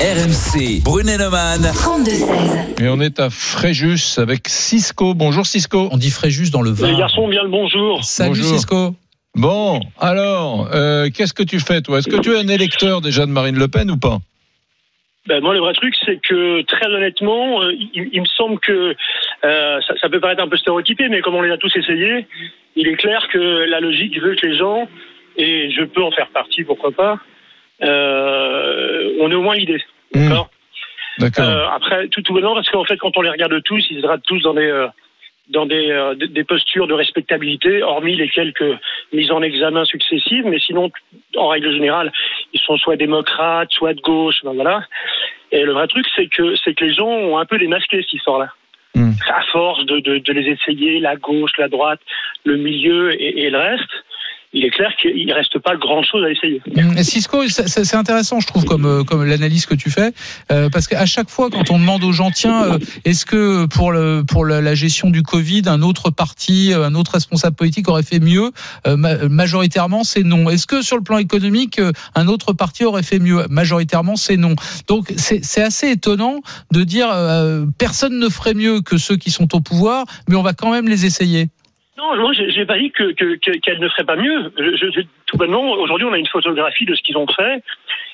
[0.00, 1.62] RMC, Brunet Neumann.
[1.62, 2.82] 32-16.
[2.82, 5.14] Et on est à Fréjus avec Cisco.
[5.14, 5.88] Bonjour Cisco.
[5.90, 6.90] On dit Fréjus dans le vin.
[6.90, 8.02] Les garçons, bien le bonjour.
[8.04, 8.44] Salut Bonjour.
[8.46, 8.94] Cisco.
[9.34, 11.98] Bon, alors, euh, qu'est-ce que tu fais toi?
[11.98, 14.18] Est-ce que tu es un électeur déjà de Marine Le Pen ou pas?
[15.26, 18.94] Ben, moi, le vrai truc, c'est que très honnêtement, euh, il, il me semble que
[19.44, 22.26] euh, ça, ça peut paraître un peu stéréotypé, mais comme on les a tous essayés,
[22.76, 24.88] il est clair que la logique veut que les gens,
[25.36, 27.18] et je peux en faire partie, pourquoi pas,
[27.82, 29.82] euh, on ait au moins l'idée.
[30.14, 30.28] Mmh.
[30.28, 30.50] D'accord D'accord?
[31.42, 34.02] Euh, après, tout tout venant, parce qu'en fait, quand on les regarde tous, ils se
[34.02, 34.88] grattent tous dans des euh,
[35.48, 38.78] dans des, euh, des- des postures de respectabilité, hormis les quelques
[39.12, 40.90] mises en examen successives, mais sinon,
[41.36, 42.12] en règle générale,
[42.54, 44.86] ils sont soit démocrates, soit de gauche, ben voilà.
[45.50, 48.12] Et le vrai truc, c'est que c'est que les gens ont un peu démasqué cette
[48.14, 48.50] histoire-là.
[48.94, 49.12] Mm.
[49.28, 52.00] À force de, de, de les essayer, la gauche, la droite,
[52.44, 53.90] le milieu et, et le reste,
[54.52, 56.60] il est clair qu'il reste pas grand-chose à essayer.
[56.96, 60.12] Et Cisco, c'est intéressant, je trouve, comme, euh, comme l'analyse que tu fais,
[60.50, 63.92] euh, parce qu'à chaque fois, quand on demande aux gens, tiens, euh, est-ce que pour,
[63.92, 68.02] le, pour la, gestion du Covid, un autre parti, euh, un autre responsable politique aurait
[68.02, 68.50] fait mieux
[68.86, 70.50] ma- Majoritairement, c'est non.
[70.50, 71.80] Est-ce que sur le plan économique,
[72.14, 73.44] un autre parti aurait fait mieux?
[73.48, 74.54] Majoritairement, c'est non.
[74.88, 76.40] Donc, c'est assez étonnant
[76.72, 77.08] de dire,
[77.78, 80.88] personne ne ferait mieux que ceux qui sont au pouvoir, mais on va quand même
[80.88, 81.48] les essayer.
[81.98, 84.52] Non, moi, j'ai j'ai pas dit que que- que- qu'elle ne ferait pas mieux.
[84.58, 87.62] Je, je- je- tout bonnement, aujourd'hui, on a une photographie de ce qu'ils ont fait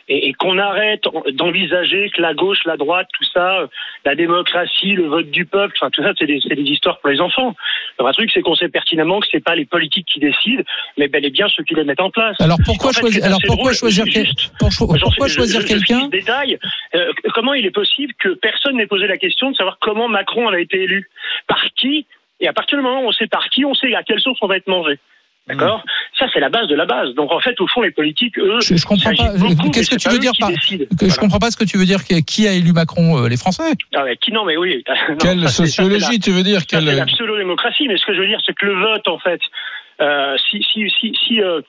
[0.08, 3.68] et, et qu'on arrête d'envisager que la gauche, la droite, tout ça,
[4.04, 7.20] la démocratie, le vote du peuple, enfin tout ça, c'est des, des histoires pour les
[7.20, 7.54] enfants.
[7.98, 10.62] Le vrai truc, c'est qu'on sait pertinemment que c'est pas les politiques qui décident,
[10.96, 12.36] mais bel et bien ceux qui les mettent en place.
[12.40, 15.66] Alors pourquoi En fait, choisir, alors pourquoi drôle, choisir, juste- pour cho- pourquoi choisir je-
[15.66, 16.58] je- je quelqu'un ce détail.
[16.96, 20.48] Euh, comment il est possible que personne n'ait posé la question de savoir comment Macron
[20.48, 21.08] a été élu?
[21.46, 22.06] Par qui
[22.40, 24.38] Et à partir du moment où on sait par qui, on sait à quelle source
[24.42, 24.98] on va être mangé.
[25.48, 25.82] D'accord
[26.18, 27.14] Ça, c'est la base de la base.
[27.14, 28.60] Donc, en fait, au fond, les politiques, eux.
[28.60, 29.32] Je, je comprends pas.
[29.72, 32.00] Qu'est-ce mais que tu veux dire par Je comprends pas ce que tu veux dire.
[32.04, 33.72] Qui a élu Macron Euh, Les Français?
[33.94, 34.84] Ah ouais, qui non, mais oui.
[35.08, 38.04] Non, Quelle ça, ça, sociologie la- tu veux dire Quelle c'est la pseudo-démocratie, mais ce
[38.04, 39.40] que je veux dire, c'est que le vote, en fait,
[40.02, 41.62] euh, si, si, si, si euh,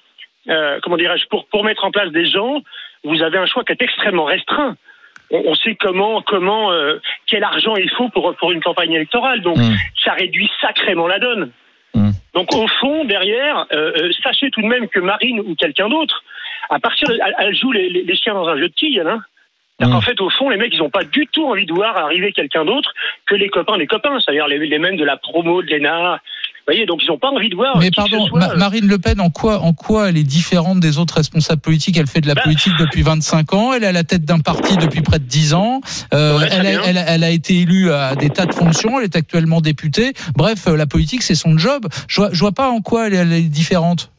[0.49, 2.61] euh, comment dirais-je, pour, pour mettre en place des gens,
[3.05, 4.75] vous avez un choix qui est extrêmement restreint.
[5.31, 9.41] On, on sait comment, comment, euh, quel argent il faut pour, pour une campagne électorale.
[9.41, 9.75] Donc, Mm.
[10.03, 11.51] ça réduit sacrément la donne.
[11.93, 12.11] Mm.
[12.33, 16.23] Donc, au fond, derrière, euh, euh, sachez tout de même que Marine ou quelqu'un d'autre,
[16.69, 18.99] à partir de, elle, elle joue les, les- les chiens dans un jeu de quilles,
[19.01, 19.21] hein.
[19.77, 19.99] C'est-à-dire Mm.
[19.99, 22.31] qu'en fait, au fond, les mecs, ils n'ont pas du tout envie de voir arriver
[22.33, 22.93] quelqu'un d'autre
[23.25, 26.19] que les copains des copains, c'est-à-dire les, les mêmes de la promo, de l'ENA.
[26.69, 27.79] Vous voyez, donc ils n'ont pas envie de voir.
[27.79, 30.79] Mais pardon, soit, Ma- euh, Marine Le Pen, en quoi, en quoi elle est différente
[30.79, 31.97] des autres responsables politiques?
[31.97, 32.41] Elle fait de la Bah.
[32.43, 33.73] politique depuis 25 ans.
[33.73, 35.81] Elle est à la tête d'un parti depuis près de 10 ans.
[36.13, 38.99] Euh, Ouais, elle, a, elle elle a été élue à des tas de fonctions.
[38.99, 40.13] Elle est actuellement députée.
[40.35, 41.87] Bref, euh, la politique, c'est son job.
[42.07, 44.11] Je vois, je vois pas en quoi elle elle est différente.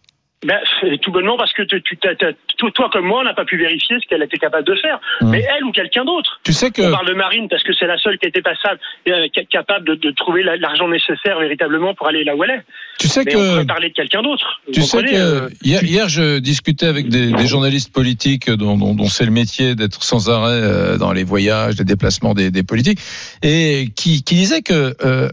[0.47, 3.25] Ben, c'est tout bonnement parce que tu, tu- t'as- t'as- toi, toi comme moi, on
[3.25, 4.99] n'a pas pu vérifier ce qu'elle était capable de faire.
[5.21, 6.41] Mais elle ou quelqu'un d'autre.
[6.45, 8.81] Tu sais que On parle de Marine parce que c'est la seule qui était passable,
[9.09, 12.51] euh, ca- capable de, de trouver la- l'argent nécessaire véritablement pour aller là où elle
[12.53, 12.63] est.
[12.99, 14.63] Tu sais Mais que- on pourrait parler de quelqu'un d'autre.
[14.73, 18.95] Tu sais euh, que hier, hier, je discutais avec des, des journalistes politiques dont, dont-
[18.95, 22.63] dont c'est le métier d'être sans arrêt euh, dans les voyages, les déplacements des, des
[22.63, 23.01] politiques,
[23.43, 25.29] et qui, qui disaient que euh,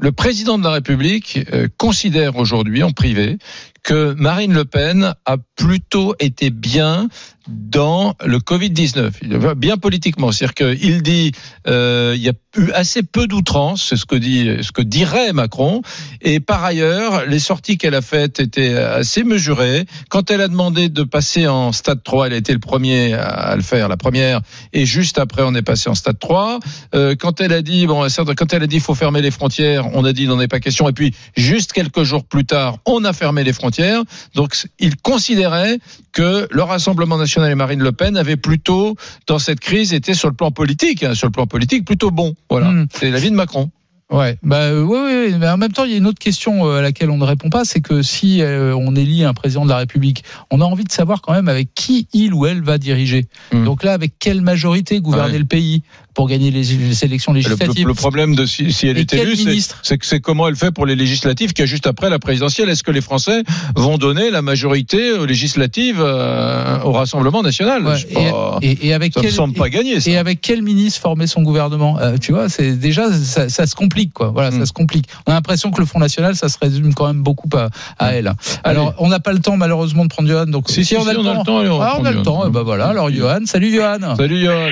[0.00, 3.38] le président de la République euh, considère aujourd'hui en privé
[3.82, 7.08] que Marine Le Pen a plutôt été bien
[7.48, 10.32] dans le Covid-19, Il va bien politiquement.
[10.32, 11.32] C'est-à-dire qu'il dit
[11.66, 15.32] euh, il y a eu assez peu d'outrance, c'est ce que dit, ce que dirait
[15.32, 15.82] Macron.
[16.20, 19.86] Et par ailleurs, les sorties qu'elle a faites étaient assez mesurées.
[20.08, 23.56] Quand elle a demandé de passer en stade 3, elle a été le premier à
[23.56, 24.40] le faire, la première.
[24.72, 26.60] Et juste après, on est passé en stade 3.
[26.94, 30.04] Euh, quand elle a dit, bon, quand elle a dit faut fermer les frontières, on
[30.04, 30.88] a dit n'en est pas question.
[30.88, 34.02] Et puis, juste quelques jours plus tard, on a fermé les frontières.
[34.34, 35.78] Donc, il considérait
[36.12, 40.28] que le Rassemblement national et Marine Le Pen avaient plutôt, dans cette crise, été sur
[40.28, 42.34] le plan politique, hein, sur le plan politique, plutôt bon.
[42.50, 42.72] Voilà.
[42.94, 43.70] C'est l'avis de Macron.
[44.12, 46.66] Ouais, bah euh, oui, oui, mais en même temps, il y a une autre question
[46.66, 49.64] euh, à laquelle on ne répond pas, c'est que si euh, on élit un président
[49.64, 52.62] de la République, on a envie de savoir quand même avec qui il ou elle
[52.62, 53.26] va diriger.
[53.52, 55.38] Donc là, avec quelle majorité gouverner Hmm.
[55.38, 55.82] Le pays?
[56.14, 59.12] Pour gagner les, les élections Le, législatives le- le problème de si, si elle est
[59.14, 59.36] élue,
[59.82, 62.68] c'est- que comment elle fait pour les législatives, qui est juste après la présidentielle.
[62.68, 63.42] Est-ce que les Français
[63.76, 67.86] vont donner la majorité aux législatives euh, au Rassemblement national?
[67.86, 68.58] Ouais, pas.
[68.62, 70.00] et, avec ça me quel, semble pas gagné.
[70.00, 70.10] Ça.
[70.10, 71.98] Et avec quel ministre former son gouvernement?
[72.00, 74.28] Euh, Tu vois, c'est déjà ça, ça se complique quoi.
[74.30, 74.60] Voilà, Hmm.
[74.60, 75.06] ça se complique.
[75.26, 78.12] On a l'impression que le Front National, ça se résume quand même beaucoup à, à
[78.14, 78.32] elle.
[78.64, 80.46] Alors, on n'a pas le temps malheureusement de prendre Johan.
[80.46, 82.04] Donc, Si, si, on, a si, on a temps, le temps, on va Ah, on
[82.04, 82.40] a le temps.
[82.40, 82.48] Johan.
[82.48, 82.86] Eh ben voilà.
[82.88, 84.16] Alors, Johan, salut Johan.
[84.16, 84.70] Salut Johan.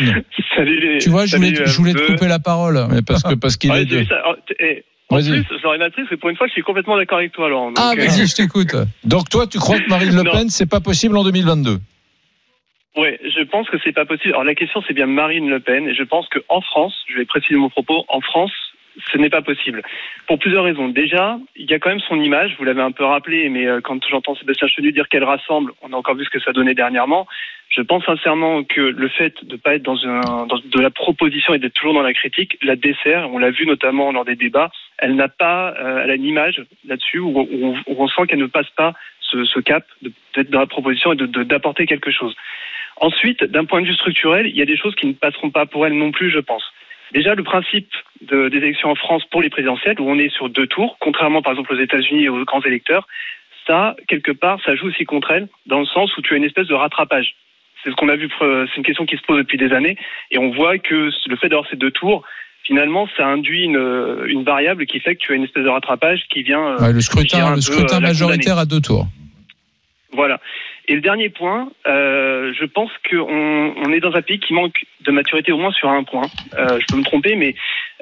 [0.56, 0.98] Salut les.
[0.98, 2.78] Tu vois, je voulais, salut, je voulais te euh, couper la parole.
[2.90, 4.16] Mais parce que parce qu'il Ouais, est j'ai vu de- ça.
[4.16, 6.96] Alors, t- eh, En plus, j'aurais une actrice, et pour une fois, je suis complètement
[6.96, 7.68] d'accord avec toi, Laurent.
[7.72, 8.74] Donc, Ah, euh, vas-y, je t'écoute.
[9.04, 10.22] Donc toi, tu crois que Marine Le.
[10.30, 11.78] Pen, c'est pas possible en 2022
[12.96, 14.30] Ouais, je pense que c'est pas possible.
[14.30, 17.16] Alors la question c'est bien Marine Le Pen et je pense que en France, je
[17.18, 18.50] vais préciser mon propos, en France,
[19.12, 19.82] ce n'est pas possible.
[20.26, 20.88] Pour plusieurs raisons.
[20.88, 23.80] Déjà, il y a quand même son image, vous l'avez un peu rappelé, mais euh,
[23.80, 26.74] quand j'entends Sébastien Chenu dire qu'elle rassemble, on a encore vu ce que ça donnait
[26.74, 27.26] dernièrement.
[27.68, 31.54] Je pense sincèrement que le fait de pas être dans, un, dans de la proposition
[31.54, 34.70] et d'être toujours dans la critique, la dessert, on l'a vu notamment lors des débats,
[34.98, 38.70] elle n'a pas, euh, elle a une image là-dessus où, on- sent qu'elle ne passe
[38.76, 39.84] pas ce, cap
[40.34, 42.34] d'être dans la proposition et d'apporter quelque chose.
[42.96, 45.64] Ensuite, d'un point de vue structurel, il y a des choses qui ne passeront pas
[45.64, 46.64] pour elle non plus, je pense.
[47.12, 47.88] Déjà, le principe
[48.22, 51.42] de- des élections en France pour les présidentielles, où on est sur deux tours, contrairement
[51.42, 53.06] par exemple aux États-Unis et aux grands électeurs,
[53.66, 56.44] ça, quelque part, ça joue aussi contre elle, dans le sens où tu as une
[56.44, 57.34] espèce de rattrapage.
[57.82, 59.96] C'est ce qu'on a vu, euh, c'est une question qui se pose depuis des années,
[60.30, 62.22] et on voit que le fait d'avoir ces deux tours,
[62.64, 65.68] finalement, ça induit une, euh, une variable qui fait que tu as une espèce de
[65.68, 66.60] rattrapage qui vient.
[66.62, 69.06] euh, Ouais, le scrutin, le scrutin majoritaire à deux tours.
[70.12, 70.40] Voilà.
[70.90, 74.84] Et le dernier point, euh, je pense qu'on on est dans un pays qui manque
[75.02, 76.26] de maturité au moins sur un point.
[76.58, 77.54] Euh, je peux me tromper, mais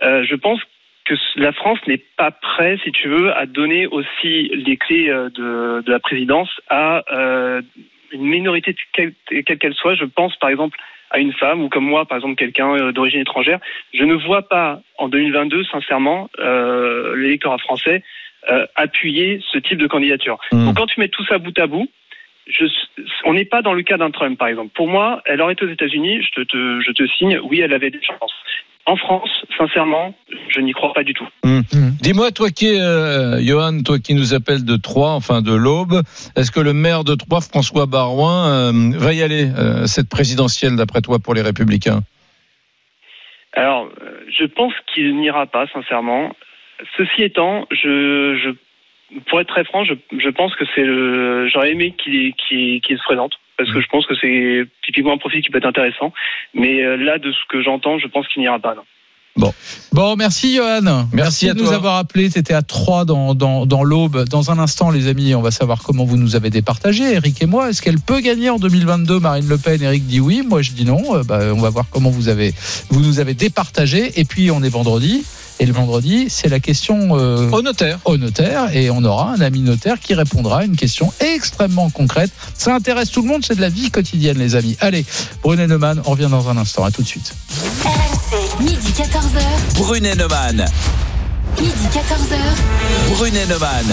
[0.02, 0.58] euh, je pense
[1.04, 5.82] que la France n'est pas prête, si tu veux, à donner aussi les clés de,
[5.82, 7.04] de la présidence à
[8.10, 9.94] une minorité quelle quelle soit.
[9.94, 10.78] Je pense par exemple
[11.10, 13.58] à une femme ou comme moi, par exemple quelqu'un d'origine étrangère.
[13.92, 18.02] Je ne vois pas en 2022, sincèrement, l'électorat français
[18.76, 20.38] appuyer ce type de candidature.
[20.52, 21.88] Donc quand tu mets tout ça bout à bout,
[22.48, 22.64] je,
[23.24, 24.70] on n'est pas dans le cas d'un Trump, par exemple.
[24.74, 27.72] Pour moi, elle aurait été aux États-Unis, je te, te- je te signe, oui, elle
[27.72, 28.32] avait des chances.
[28.86, 29.28] En France,
[29.58, 30.14] sincèrement,
[30.48, 31.28] je n'y crois pas du tout.
[31.44, 31.62] Hum.
[32.00, 36.00] Dis-moi, toi qui es, euh, Johan, toi qui nous appelles de Troyes, enfin de l'Aube,
[36.36, 40.76] est-ce que le maire de Troyes, François Barouin, euh, va y aller, euh, cette présidentielle,
[40.76, 42.00] d'après toi, pour les Républicains?
[43.52, 46.34] Alors, euh, je pense qu'il n'ira pas, sincèrement.
[46.96, 48.50] Ceci étant, je, je,
[49.26, 52.32] pour être très franc, je, je pense que c'est le, j'aurais aimé qu'il
[52.88, 53.32] se présente.
[53.56, 56.12] Parce que je pense que c'est typiquement un profil qui peut être intéressant.
[56.54, 58.74] Mais euh, là, de ce que j'entends, je pense qu'il n'ira pas.
[58.74, 58.82] non.
[59.92, 61.06] Bon, merci Johan.
[61.12, 62.28] Merci à de nous avoir appelé.
[62.28, 64.24] C'était à 3 dans, dans, dans l'Aube.
[64.28, 67.46] Dans un instant, les amis, on va savoir comment vous nous avez départagé, Eric et
[67.46, 67.70] moi.
[67.70, 70.42] Est-ce qu'elle peut gagner en 2022 Marine Le Pen, Eric dit oui.
[70.46, 71.16] Moi, je dis non.
[71.16, 72.52] Euh, bah, on va voir comment vous, avez,
[72.90, 74.20] vous nous avez départagé.
[74.20, 75.24] Et puis, on est vendredi.
[75.60, 77.98] Et le vendredi, c'est la question euh, Au notaire.
[78.04, 78.74] au notaire.
[78.74, 82.30] Et on aura un ami notaire qui répondra à une question extrêmement concrète.
[82.56, 83.44] Ça intéresse tout le monde.
[83.44, 84.76] C'est de la vie quotidienne, les amis.
[84.80, 85.04] Allez,
[85.42, 86.84] Brunet Neumann, on revient dans un instant.
[86.84, 87.34] À tout de suite.
[87.84, 89.74] RMC, midi 14h.
[89.74, 90.66] Brunet Neumann.
[91.56, 93.14] Midi 14h.
[93.14, 93.86] Brunet Neumann.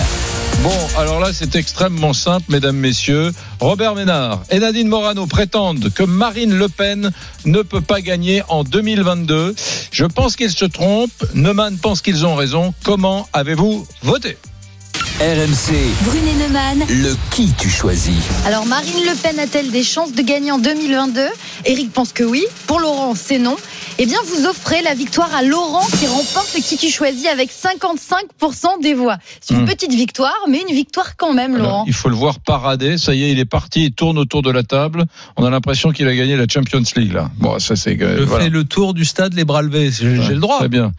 [0.62, 3.32] Bon, alors là, c'est extrêmement simple, mesdames, messieurs.
[3.60, 7.12] Robert Ménard et Nadine Morano prétendent que Marine Le Pen
[7.46, 9.56] ne peut pas gagner en 2022.
[9.92, 11.26] Je pense qu'ils se trompent.
[11.34, 12.74] Neumann pense qu'ils ont raison.
[12.84, 14.38] Comment avez-vous voté?
[15.22, 15.72] RMC,
[16.04, 16.80] Brunet Neumann.
[16.90, 18.14] le qui tu choisis
[18.46, 21.22] Alors Marine Le Pen a-t-elle des chances de gagner en 2022
[21.68, 22.44] Eric pense que oui.
[22.68, 23.56] Pour Laurent, c'est non.
[23.98, 27.50] Eh bien, vous offrez la victoire à Laurent qui remporte le qui tu choisis avec
[27.50, 29.18] 55% des voix.
[29.40, 29.66] C'est une Hmm.
[29.66, 31.84] petite victoire, mais une victoire quand même, Alors, Laurent.
[31.88, 32.98] il faut le voir parader.
[33.00, 33.86] Ça y est, il est parti.
[33.86, 35.06] Il tourne autour de la table.
[35.38, 37.32] On a l'impression qu'il a gagné la Champions League là.
[37.40, 37.98] Bon, ça c'est.
[37.98, 38.44] Je voilà.
[38.44, 39.90] fais le tour du stade, les bras levés.
[39.92, 40.60] J'ai j'ai le droit.
[40.60, 40.92] Très bien.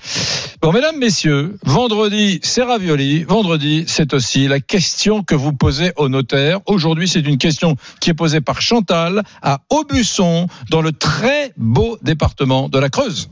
[0.62, 3.22] Bon, mesdames, messieurs, vendredi, c'est ravioli.
[3.24, 6.60] Vendredi, c'est aussi la question que vous posez au notaire.
[6.66, 11.98] Aujourd'hui, c'est une question qui est posée par Chantal à Aubusson, dans le très beau
[12.02, 13.28] département de la Creuse.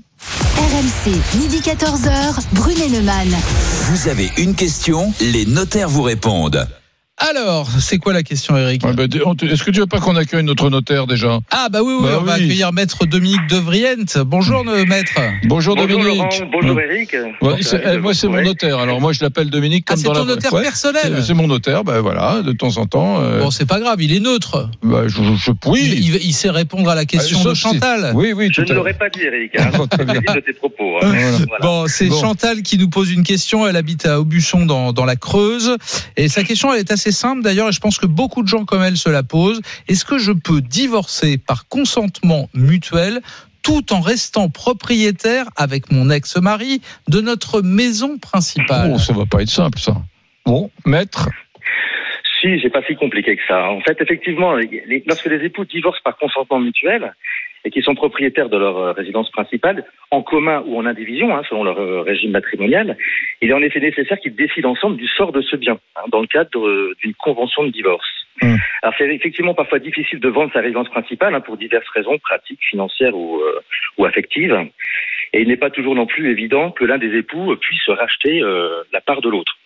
[0.56, 3.28] RMC, midi 14h, Brunet Neumann.
[3.90, 6.66] Vous avez une question, les notaires vous répondent.
[7.18, 10.42] Alors, c'est quoi la question, Eric Ouais, bah, Est-ce que tu veux pas qu'on accueille
[10.42, 11.38] notre notaire déjà?
[11.52, 14.18] Ah bah oui, oui, Bah on va accueillir maître Dominique De Vriente.
[14.26, 15.12] Bonjour, euh, maître.
[15.44, 16.18] Bonjour, Bonjour Dominique.
[16.18, 16.86] Laurent, bonjour Ouais.
[16.90, 17.16] Eric.
[17.40, 18.78] Ouais, c'est- eh, moi, c'est mon notaire.
[18.78, 21.22] Alors, moi, je l'appelle Dominique Ah, comme c'est dans ton la notaire Ouais, personnel c'est-
[21.22, 21.84] C'est mon notaire.
[21.84, 23.20] Ben voilà, de temps en temps.
[23.22, 24.68] euh, Bon, c'est pas grave, il est neutre.
[24.82, 26.18] bah, je, je- oui.
[26.20, 28.12] Il, sait répondre à la question Ah, de Chantal.
[28.16, 29.52] Oui, oui, Je tout ne à l'aurais pas dit Eric.
[29.56, 29.70] Hein.
[30.34, 30.96] De tes propos.
[31.00, 31.12] hein.
[31.48, 31.62] Voilà.
[31.62, 32.20] Bon, c'est Bon.
[32.20, 33.68] Chantal qui nous pose une question.
[33.68, 35.76] Elle habite à Aubusson dans, dans la Creuse.
[36.16, 38.66] Et sa question, elle est assez simple d'ailleurs, et je pense que beaucoup de gens
[38.66, 39.62] comme elle se la posent.
[39.88, 43.22] Est-ce que je peux divorcer par consentement mutuel
[43.62, 48.90] tout en restant propriétaire avec mon ex-mari de notre maison principale?
[48.94, 49.94] Oh, ça va pas être simple, ça.
[50.44, 51.30] Bon, maître?
[52.42, 53.70] Si, c'est pas si compliqué que ça.
[53.70, 57.14] En fait, effectivement, les- lorsque les époux divorcent par consentement mutuel
[57.64, 61.42] et qu'ils sont propriétaires de leur euh, résidence principale, en commun ou en indivision, hein,
[61.48, 62.96] selon leur euh, régime matrimonial,
[63.40, 66.20] il est en effet nécessaire qu'ils décident ensemble du sort de ce bien, hein, dans
[66.20, 68.06] le cadre euh, d'une convention de divorce.
[68.42, 68.56] Mm.
[68.82, 72.62] Alors c'est effectivement parfois difficile de vendre sa résidence principale hein, pour diverses raisons pratiques,
[72.68, 73.60] financières ou, euh,
[73.98, 74.56] ou affectives.
[75.32, 78.82] Et il n'est pas toujours non plus évident que l'un des époux puisse racheter euh,
[78.92, 79.56] la part de l'autre.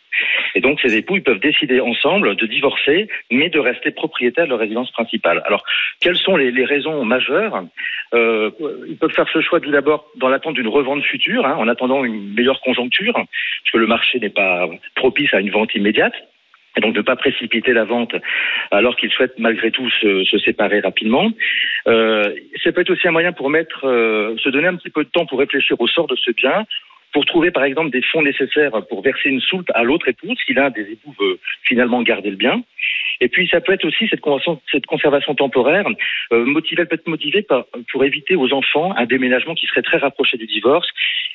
[0.54, 4.50] Et donc, ces époux, ils peuvent décider ensemble de divorcer, mais de rester propriétaires de
[4.50, 5.42] leur résidence principale.
[5.46, 5.64] Alors,
[6.00, 7.64] quelles sont les, raisons majeures?
[8.14, 8.50] Euh,
[8.88, 12.04] Ils peuvent faire ce choix tout d'abord dans l'attente d'une revente future, hein, en attendant
[12.04, 16.14] une meilleure conjoncture, parce que le marché n'est pas propice à une vente immédiate.
[16.76, 18.14] Et donc, ne pas précipiter la vente
[18.70, 21.30] alors qu'ils souhaitent malgré tout se, séparer rapidement.
[21.88, 25.02] Euh, ça peut être aussi un moyen pour mettre, euh, se donner un petit peu
[25.02, 26.64] de temps pour réfléchir au sort de ce bien,
[27.12, 30.54] pour trouver par exemple des fonds nécessaires pour verser une soulte à l'autre épouse si
[30.54, 32.62] l'un des époux veut finalement garder le bien.
[33.20, 34.22] Et puis ça peut être aussi cette,
[34.70, 35.86] cette conservation temporaire
[36.32, 39.82] euh, motivée, elle peut être motivée par, pour éviter aux enfants un déménagement qui serait
[39.82, 40.86] très rapproché du divorce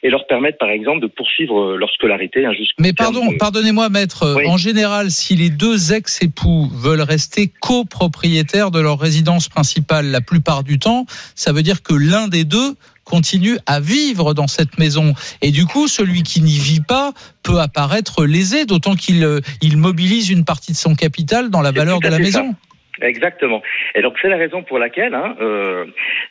[0.01, 4.35] et leur permettre par exemple de poursuivre euh, leur scolarité hein, Mais pardon, pardonnez-moi, maître.
[4.37, 4.47] Oui.
[4.47, 10.63] En général, si les deux ex-époux veulent rester copropriétaires de leur résidence principale la plupart
[10.63, 11.05] du temps,
[11.35, 15.13] ça veut dire que l'un des deux continue à vivre dans cette maison.
[15.41, 17.11] Et du coup, celui qui n'y vit pas
[17.43, 21.71] peut apparaître lésé, d'autant qu'il euh, il mobilise une partie de son capital dans la
[21.71, 22.19] valeur de la ça.
[22.19, 22.55] maison.
[23.01, 23.61] Exactement.
[23.95, 25.85] Et donc c'est la raison pour laquelle, hein, euh,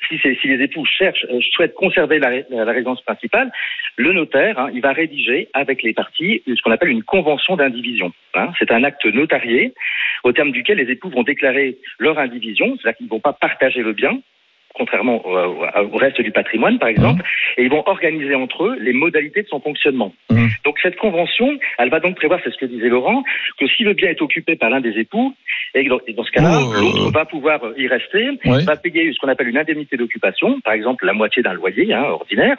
[0.08, 3.50] si, si les époux cherchent, euh, souhaitent conserver la, la résidence principale,
[3.96, 8.12] le notaire, hein, il va rédiger avec les parties ce qu'on appelle une convention d'indivision.
[8.34, 8.52] hein.
[8.60, 9.74] C'est un acte notarié
[10.22, 13.82] au terme duquel les époux vont déclarer leur indivision, c'est-à-dire qu'ils ne vont pas partager
[13.82, 14.20] le bien,
[14.74, 17.22] contrairement au, reste du patrimoine, par exemple,
[17.56, 20.12] et ils vont organiser entre eux les modalités de son fonctionnement.
[20.30, 20.46] Mmh.
[20.64, 23.22] Donc cette convention, elle va donc prévoir, c'est ce que disait Laurent,
[23.58, 25.34] que si le bien est occupé par l'un des époux,
[25.74, 28.64] et dans, et dans ce cas-là, Oh, euh, l'autre va pouvoir y rester, Ouais.
[28.64, 32.04] va payer ce qu'on appelle une indemnité d'occupation, par exemple la moitié d'un loyer hein,
[32.04, 32.56] ordinaire.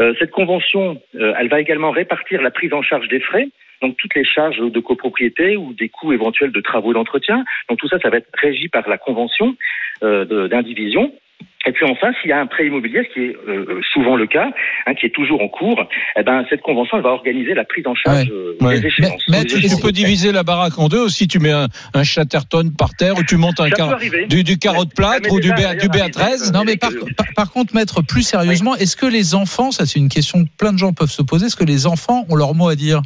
[0.00, 3.48] Euh, cette convention, euh, elle va également répartir la prise en charge des frais,
[3.80, 7.44] donc toutes les charges de copropriété ou des coûts éventuels de travaux d'entretien.
[7.68, 9.56] Donc tout ça, ça va être régi par la convention
[10.02, 11.12] euh, d'indivision.
[11.64, 14.26] Et puis enfin, s'il y a un prêt immobilier, ce qui est euh, souvent le
[14.26, 14.50] cas,
[14.86, 15.86] hein, qui est toujours en cours,
[16.18, 18.80] eh ben, cette convention elle va organiser la prise en charge euh, Ouais.
[18.80, 19.22] des échéances.
[19.28, 19.80] Mais, Des tu échéances.
[19.80, 21.28] peux diviser la baraque en deux aussi.
[21.28, 24.58] Tu mets un, un Chatterton par terre ou tu montes un car- peut du, du
[24.58, 26.52] carreau de plâtre ou du, B, du d'ailleurs, BA13.
[26.52, 30.00] Non, mais par, par, par contre, maître, plus sérieusement, est-ce que les enfants, ça c'est
[30.00, 32.54] une question que plein de gens peuvent se poser, est-ce que les enfants ont leur
[32.54, 33.02] mot à dire?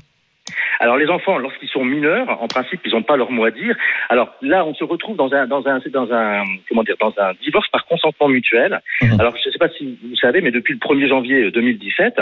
[0.81, 3.77] Alors les enfants, lorsqu'ils sont mineurs, en principe, ils n'ont pas leur mot à dire.
[4.09, 7.33] Alors là, on se retrouve dans un, dans un, dans un, comment dire, dans un
[7.43, 8.81] divorce par consentement mutuel.
[9.03, 9.21] Mhm.
[9.21, 12.21] Alors je ne sais pas si vous savez, mais depuis le 1er janvier 2017,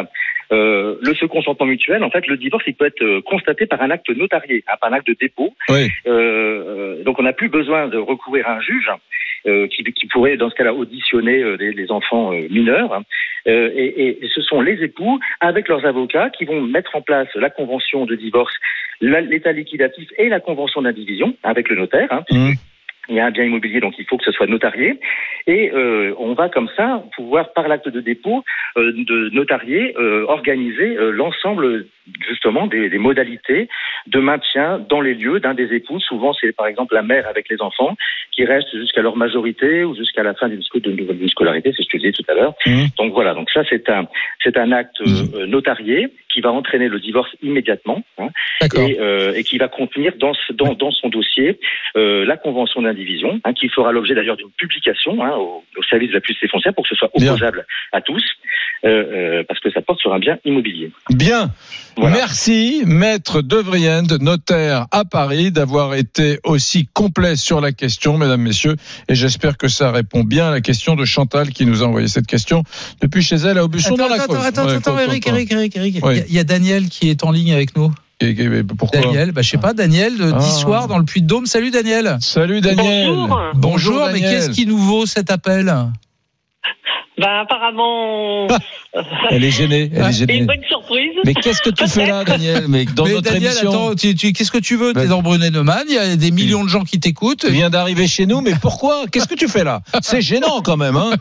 [0.52, 3.80] euh, le ce consentement mutuel, en fait, le divorce, il peut être euh, constaté par
[3.82, 5.54] un acte notarié, hein, par un acte de dépôt.
[5.68, 5.88] Oui.
[6.06, 8.94] Euh, euh, donc on n'a plus besoin de recourir à un juge euh,
[9.68, 13.02] qui, qui pourrait, dans ce cas-là, auditionner euh, les, les enfants euh, mineurs.
[13.46, 17.28] Euh, et, et ce sont les époux, avec leurs avocats, qui vont mettre en place
[17.34, 18.54] la convention de divorce,
[19.00, 22.08] l'état liquidatif et la convention d'indivision avec le notaire.
[22.10, 22.52] hein, Mmh.
[23.08, 24.98] Il y a un bien immobilier, donc il faut que ce soit notarié.
[25.46, 28.44] Et euh, on va comme ça pouvoir, par l'acte de dépôt
[28.76, 31.86] euh, de notarié, euh, organiser euh, l'ensemble
[32.28, 33.68] justement des, des modalités
[34.06, 36.00] de maintien dans les lieux d'un des époux.
[36.00, 37.96] Souvent, c'est par exemple la mère avec les enfants
[38.32, 42.02] qui reste jusqu'à leur majorité ou jusqu'à la fin d'une scolarité, c'est ce que je
[42.08, 42.54] disais tout à l'heure.
[42.98, 44.06] Donc voilà, donc ça c'est un
[44.42, 48.28] c'est un acte euh, notarié qui va entraîner le divorce immédiatement hein,
[48.76, 51.60] et, euh, et qui va contenir dans, ce- dans, dans son dossier
[51.96, 56.08] euh, la convention d'indivision, hein, qui fera l'objet d'ailleurs d'une publication hein, au, au service
[56.08, 58.24] de la publicité foncière pour que ce soit opposable à tous,
[58.84, 60.90] euh, euh, parce que ça porte sur un bien immobilier.
[61.10, 61.50] Bien.
[61.96, 68.42] Merci, maître De Vriend, notaire à Paris, d'avoir été aussi complet sur la question, mesdames,
[68.42, 68.74] messieurs.
[69.08, 72.08] Et j'espère que ça répond bien à la question de Chantal qui nous a envoyé
[72.08, 72.64] cette question
[73.00, 75.76] depuis chez elle à Aubusson dans Attends, la attends, attends, attends, quoi, Eric, Eric, Eric,
[75.76, 76.04] Eric.
[76.04, 76.20] Oui.
[76.28, 77.92] Il y a- Il y a Daniel qui est en ligne avec nous.
[78.20, 80.38] Et- et- Pourquoi Daniel, bah, je sais pas, Daniel, de Ah.
[80.38, 81.46] d'Issoire dans le Puy-de-Dôme.
[81.46, 82.16] Salut Daniel.
[82.20, 83.08] Salut Daniel.
[83.08, 83.40] Bonjour.
[83.54, 84.30] Bonjour, mais Daniel.
[84.30, 85.72] qu'est-ce qui nous vaut cet appel?
[87.16, 88.48] Ben apparemment.
[89.30, 89.88] Elle est gênée.
[89.94, 90.36] Elle est Et gênée.
[90.38, 91.12] une bonne surprise.
[91.24, 93.70] Mais qu'est-ce que tu fais là, Daniel Mais dans Mais notre Daniel, émission.
[93.70, 96.30] attends, tu- tu- qu'est-ce que tu veux T'es dans Brunet Neumann, il y a des
[96.32, 97.40] millions de gens qui t'écoutent.
[97.46, 100.76] Tu viens d'arriver chez nous, mais pourquoi Qu'est-ce que tu fais là C'est gênant quand
[100.76, 101.12] même, hein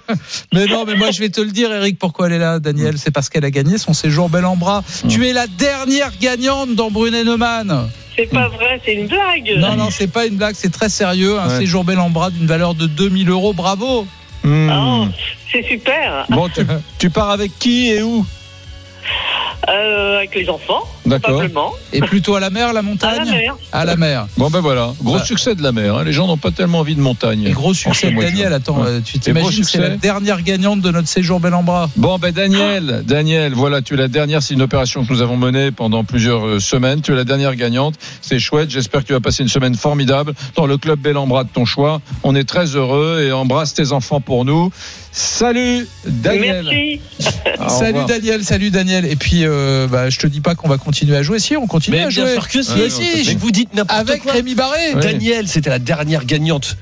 [0.51, 2.97] Mais non, mais moi je vais te le dire, Eric, pourquoi elle est là, Daniel
[2.97, 4.83] C'est parce qu'elle a gagné son séjour bel en bras.
[5.09, 7.87] Tu es la dernière gagnante dans Brunet Neumann.
[8.15, 9.55] C'est pas vrai, c'est une blague.
[9.57, 11.39] Non, non, c'est pas une blague, c'est très sérieux.
[11.39, 11.57] Un Ouais.
[11.59, 14.07] séjour bel en bras d'une valeur de 2000 euros, bravo.
[14.43, 14.69] Hmm.
[14.69, 15.05] Oh,
[15.53, 16.25] c'est super.
[16.29, 16.65] Bon, tu,
[16.97, 18.25] tu pars avec qui et où?
[19.69, 21.43] Euh, avec les enfants, D'accord.
[21.91, 23.55] Et plutôt à la mer, la montagne À la mer.
[23.71, 24.27] À la mer.
[24.37, 25.95] Bon ben voilà, gros succès de la mer.
[25.97, 26.03] hein.
[26.03, 27.43] Les gens n'ont pas tellement envie de montagne.
[27.45, 28.87] Et gros succès de Daniel, attends, Ouais.
[28.87, 31.89] euh, tu t'imagines, c'est la dernière gagnante de notre séjour bel en bras.
[31.97, 34.41] Bon ben Daniel, Daniel, voilà, tu es la dernière.
[34.41, 37.01] C'est une opération que nous avons menée pendant plusieurs euh, semaines.
[37.01, 37.95] Tu es la dernière gagnante.
[38.21, 38.69] C'est chouette.
[38.69, 41.49] J'espère que tu vas passer une semaine formidable dans le club Bel en bras de
[41.49, 42.01] ton choix.
[42.23, 44.71] On est très heureux et embrasse tes enfants pour nous.
[45.11, 46.65] Salut Daniel.
[46.65, 47.01] Merci.
[47.69, 47.99] Salut.
[48.07, 49.05] Daniel, salut Daniel.
[49.05, 51.39] Et puis, euh, bah, je te dis pas qu'on va continuer à jouer.
[51.39, 52.33] Si, on continue Mais à bien jouer.
[52.33, 52.71] sûr que si.
[52.77, 53.23] Mais si.
[53.27, 54.33] Mais vous dites n'importe Avec quoi.
[54.33, 54.93] Rémi Barré.
[55.01, 56.77] Daniel, c'était la dernière gagnante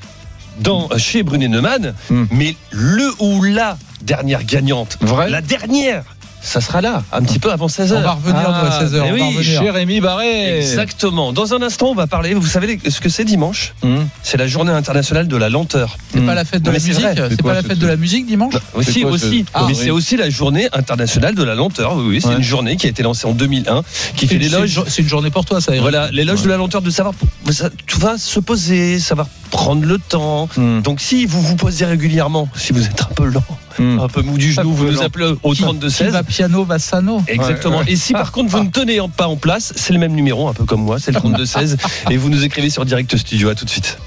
[0.59, 2.26] dans, chez Brunet Neumann, Hmm.
[2.32, 6.03] mais le ou la dernière gagnante, Vrai la dernière,
[6.44, 7.94] ça sera là, un petit peu avant 16h.
[7.96, 9.14] On va revenir nous, à 16h.
[9.14, 10.58] mais on va oui, Rémi Barré.
[10.60, 11.32] Exactement.
[11.34, 12.34] Dans un instant, on va parler.
[12.34, 14.08] Vous savez ce que c'est dimanche Hum.
[14.24, 15.98] C'est la journée internationale de la lenteur.
[16.14, 16.96] C'est pas la fête de Non, la musique.
[16.96, 18.56] C'est pas la c'est fête ça de la musique dimanche.
[18.74, 19.39] Aussi, quoi, aussi.
[19.42, 19.80] ce- Ah, mais oui.
[19.84, 21.96] c'est aussi la journée internationale de la lenteur.
[21.96, 22.36] Oui, oui, c'est Ouais.
[22.36, 23.84] une journée qui a été lancée en 2001,
[24.16, 24.82] qui C'est fait l'éloge.
[24.88, 25.72] c'est une journée pour toi, ça.
[25.72, 25.82] Eric.
[25.82, 27.14] Voilà, l'éloge de la lenteur, de savoir,
[27.52, 30.48] ça, tu vas se poser, savoir prendre le temps.
[30.58, 30.82] Hum.
[30.82, 33.44] Donc si vous vous posez régulièrement, si vous êtes un peu lent,
[33.80, 33.99] Hum.
[33.99, 36.13] un peu mou du genou, vous nous appelez au Qui- 32 qui 16.
[36.13, 37.22] va piano, va sano.
[37.28, 37.80] Exactement.
[37.80, 37.91] Ouais, ouais.
[37.91, 40.53] Et si par contre vous ne tenez pas en place, c'est le même numéro, un
[40.53, 41.78] peu comme moi, c'est le 32 16,
[42.09, 43.49] et vous nous écrivez sur Direct Studio.
[43.49, 43.97] À tout de suite.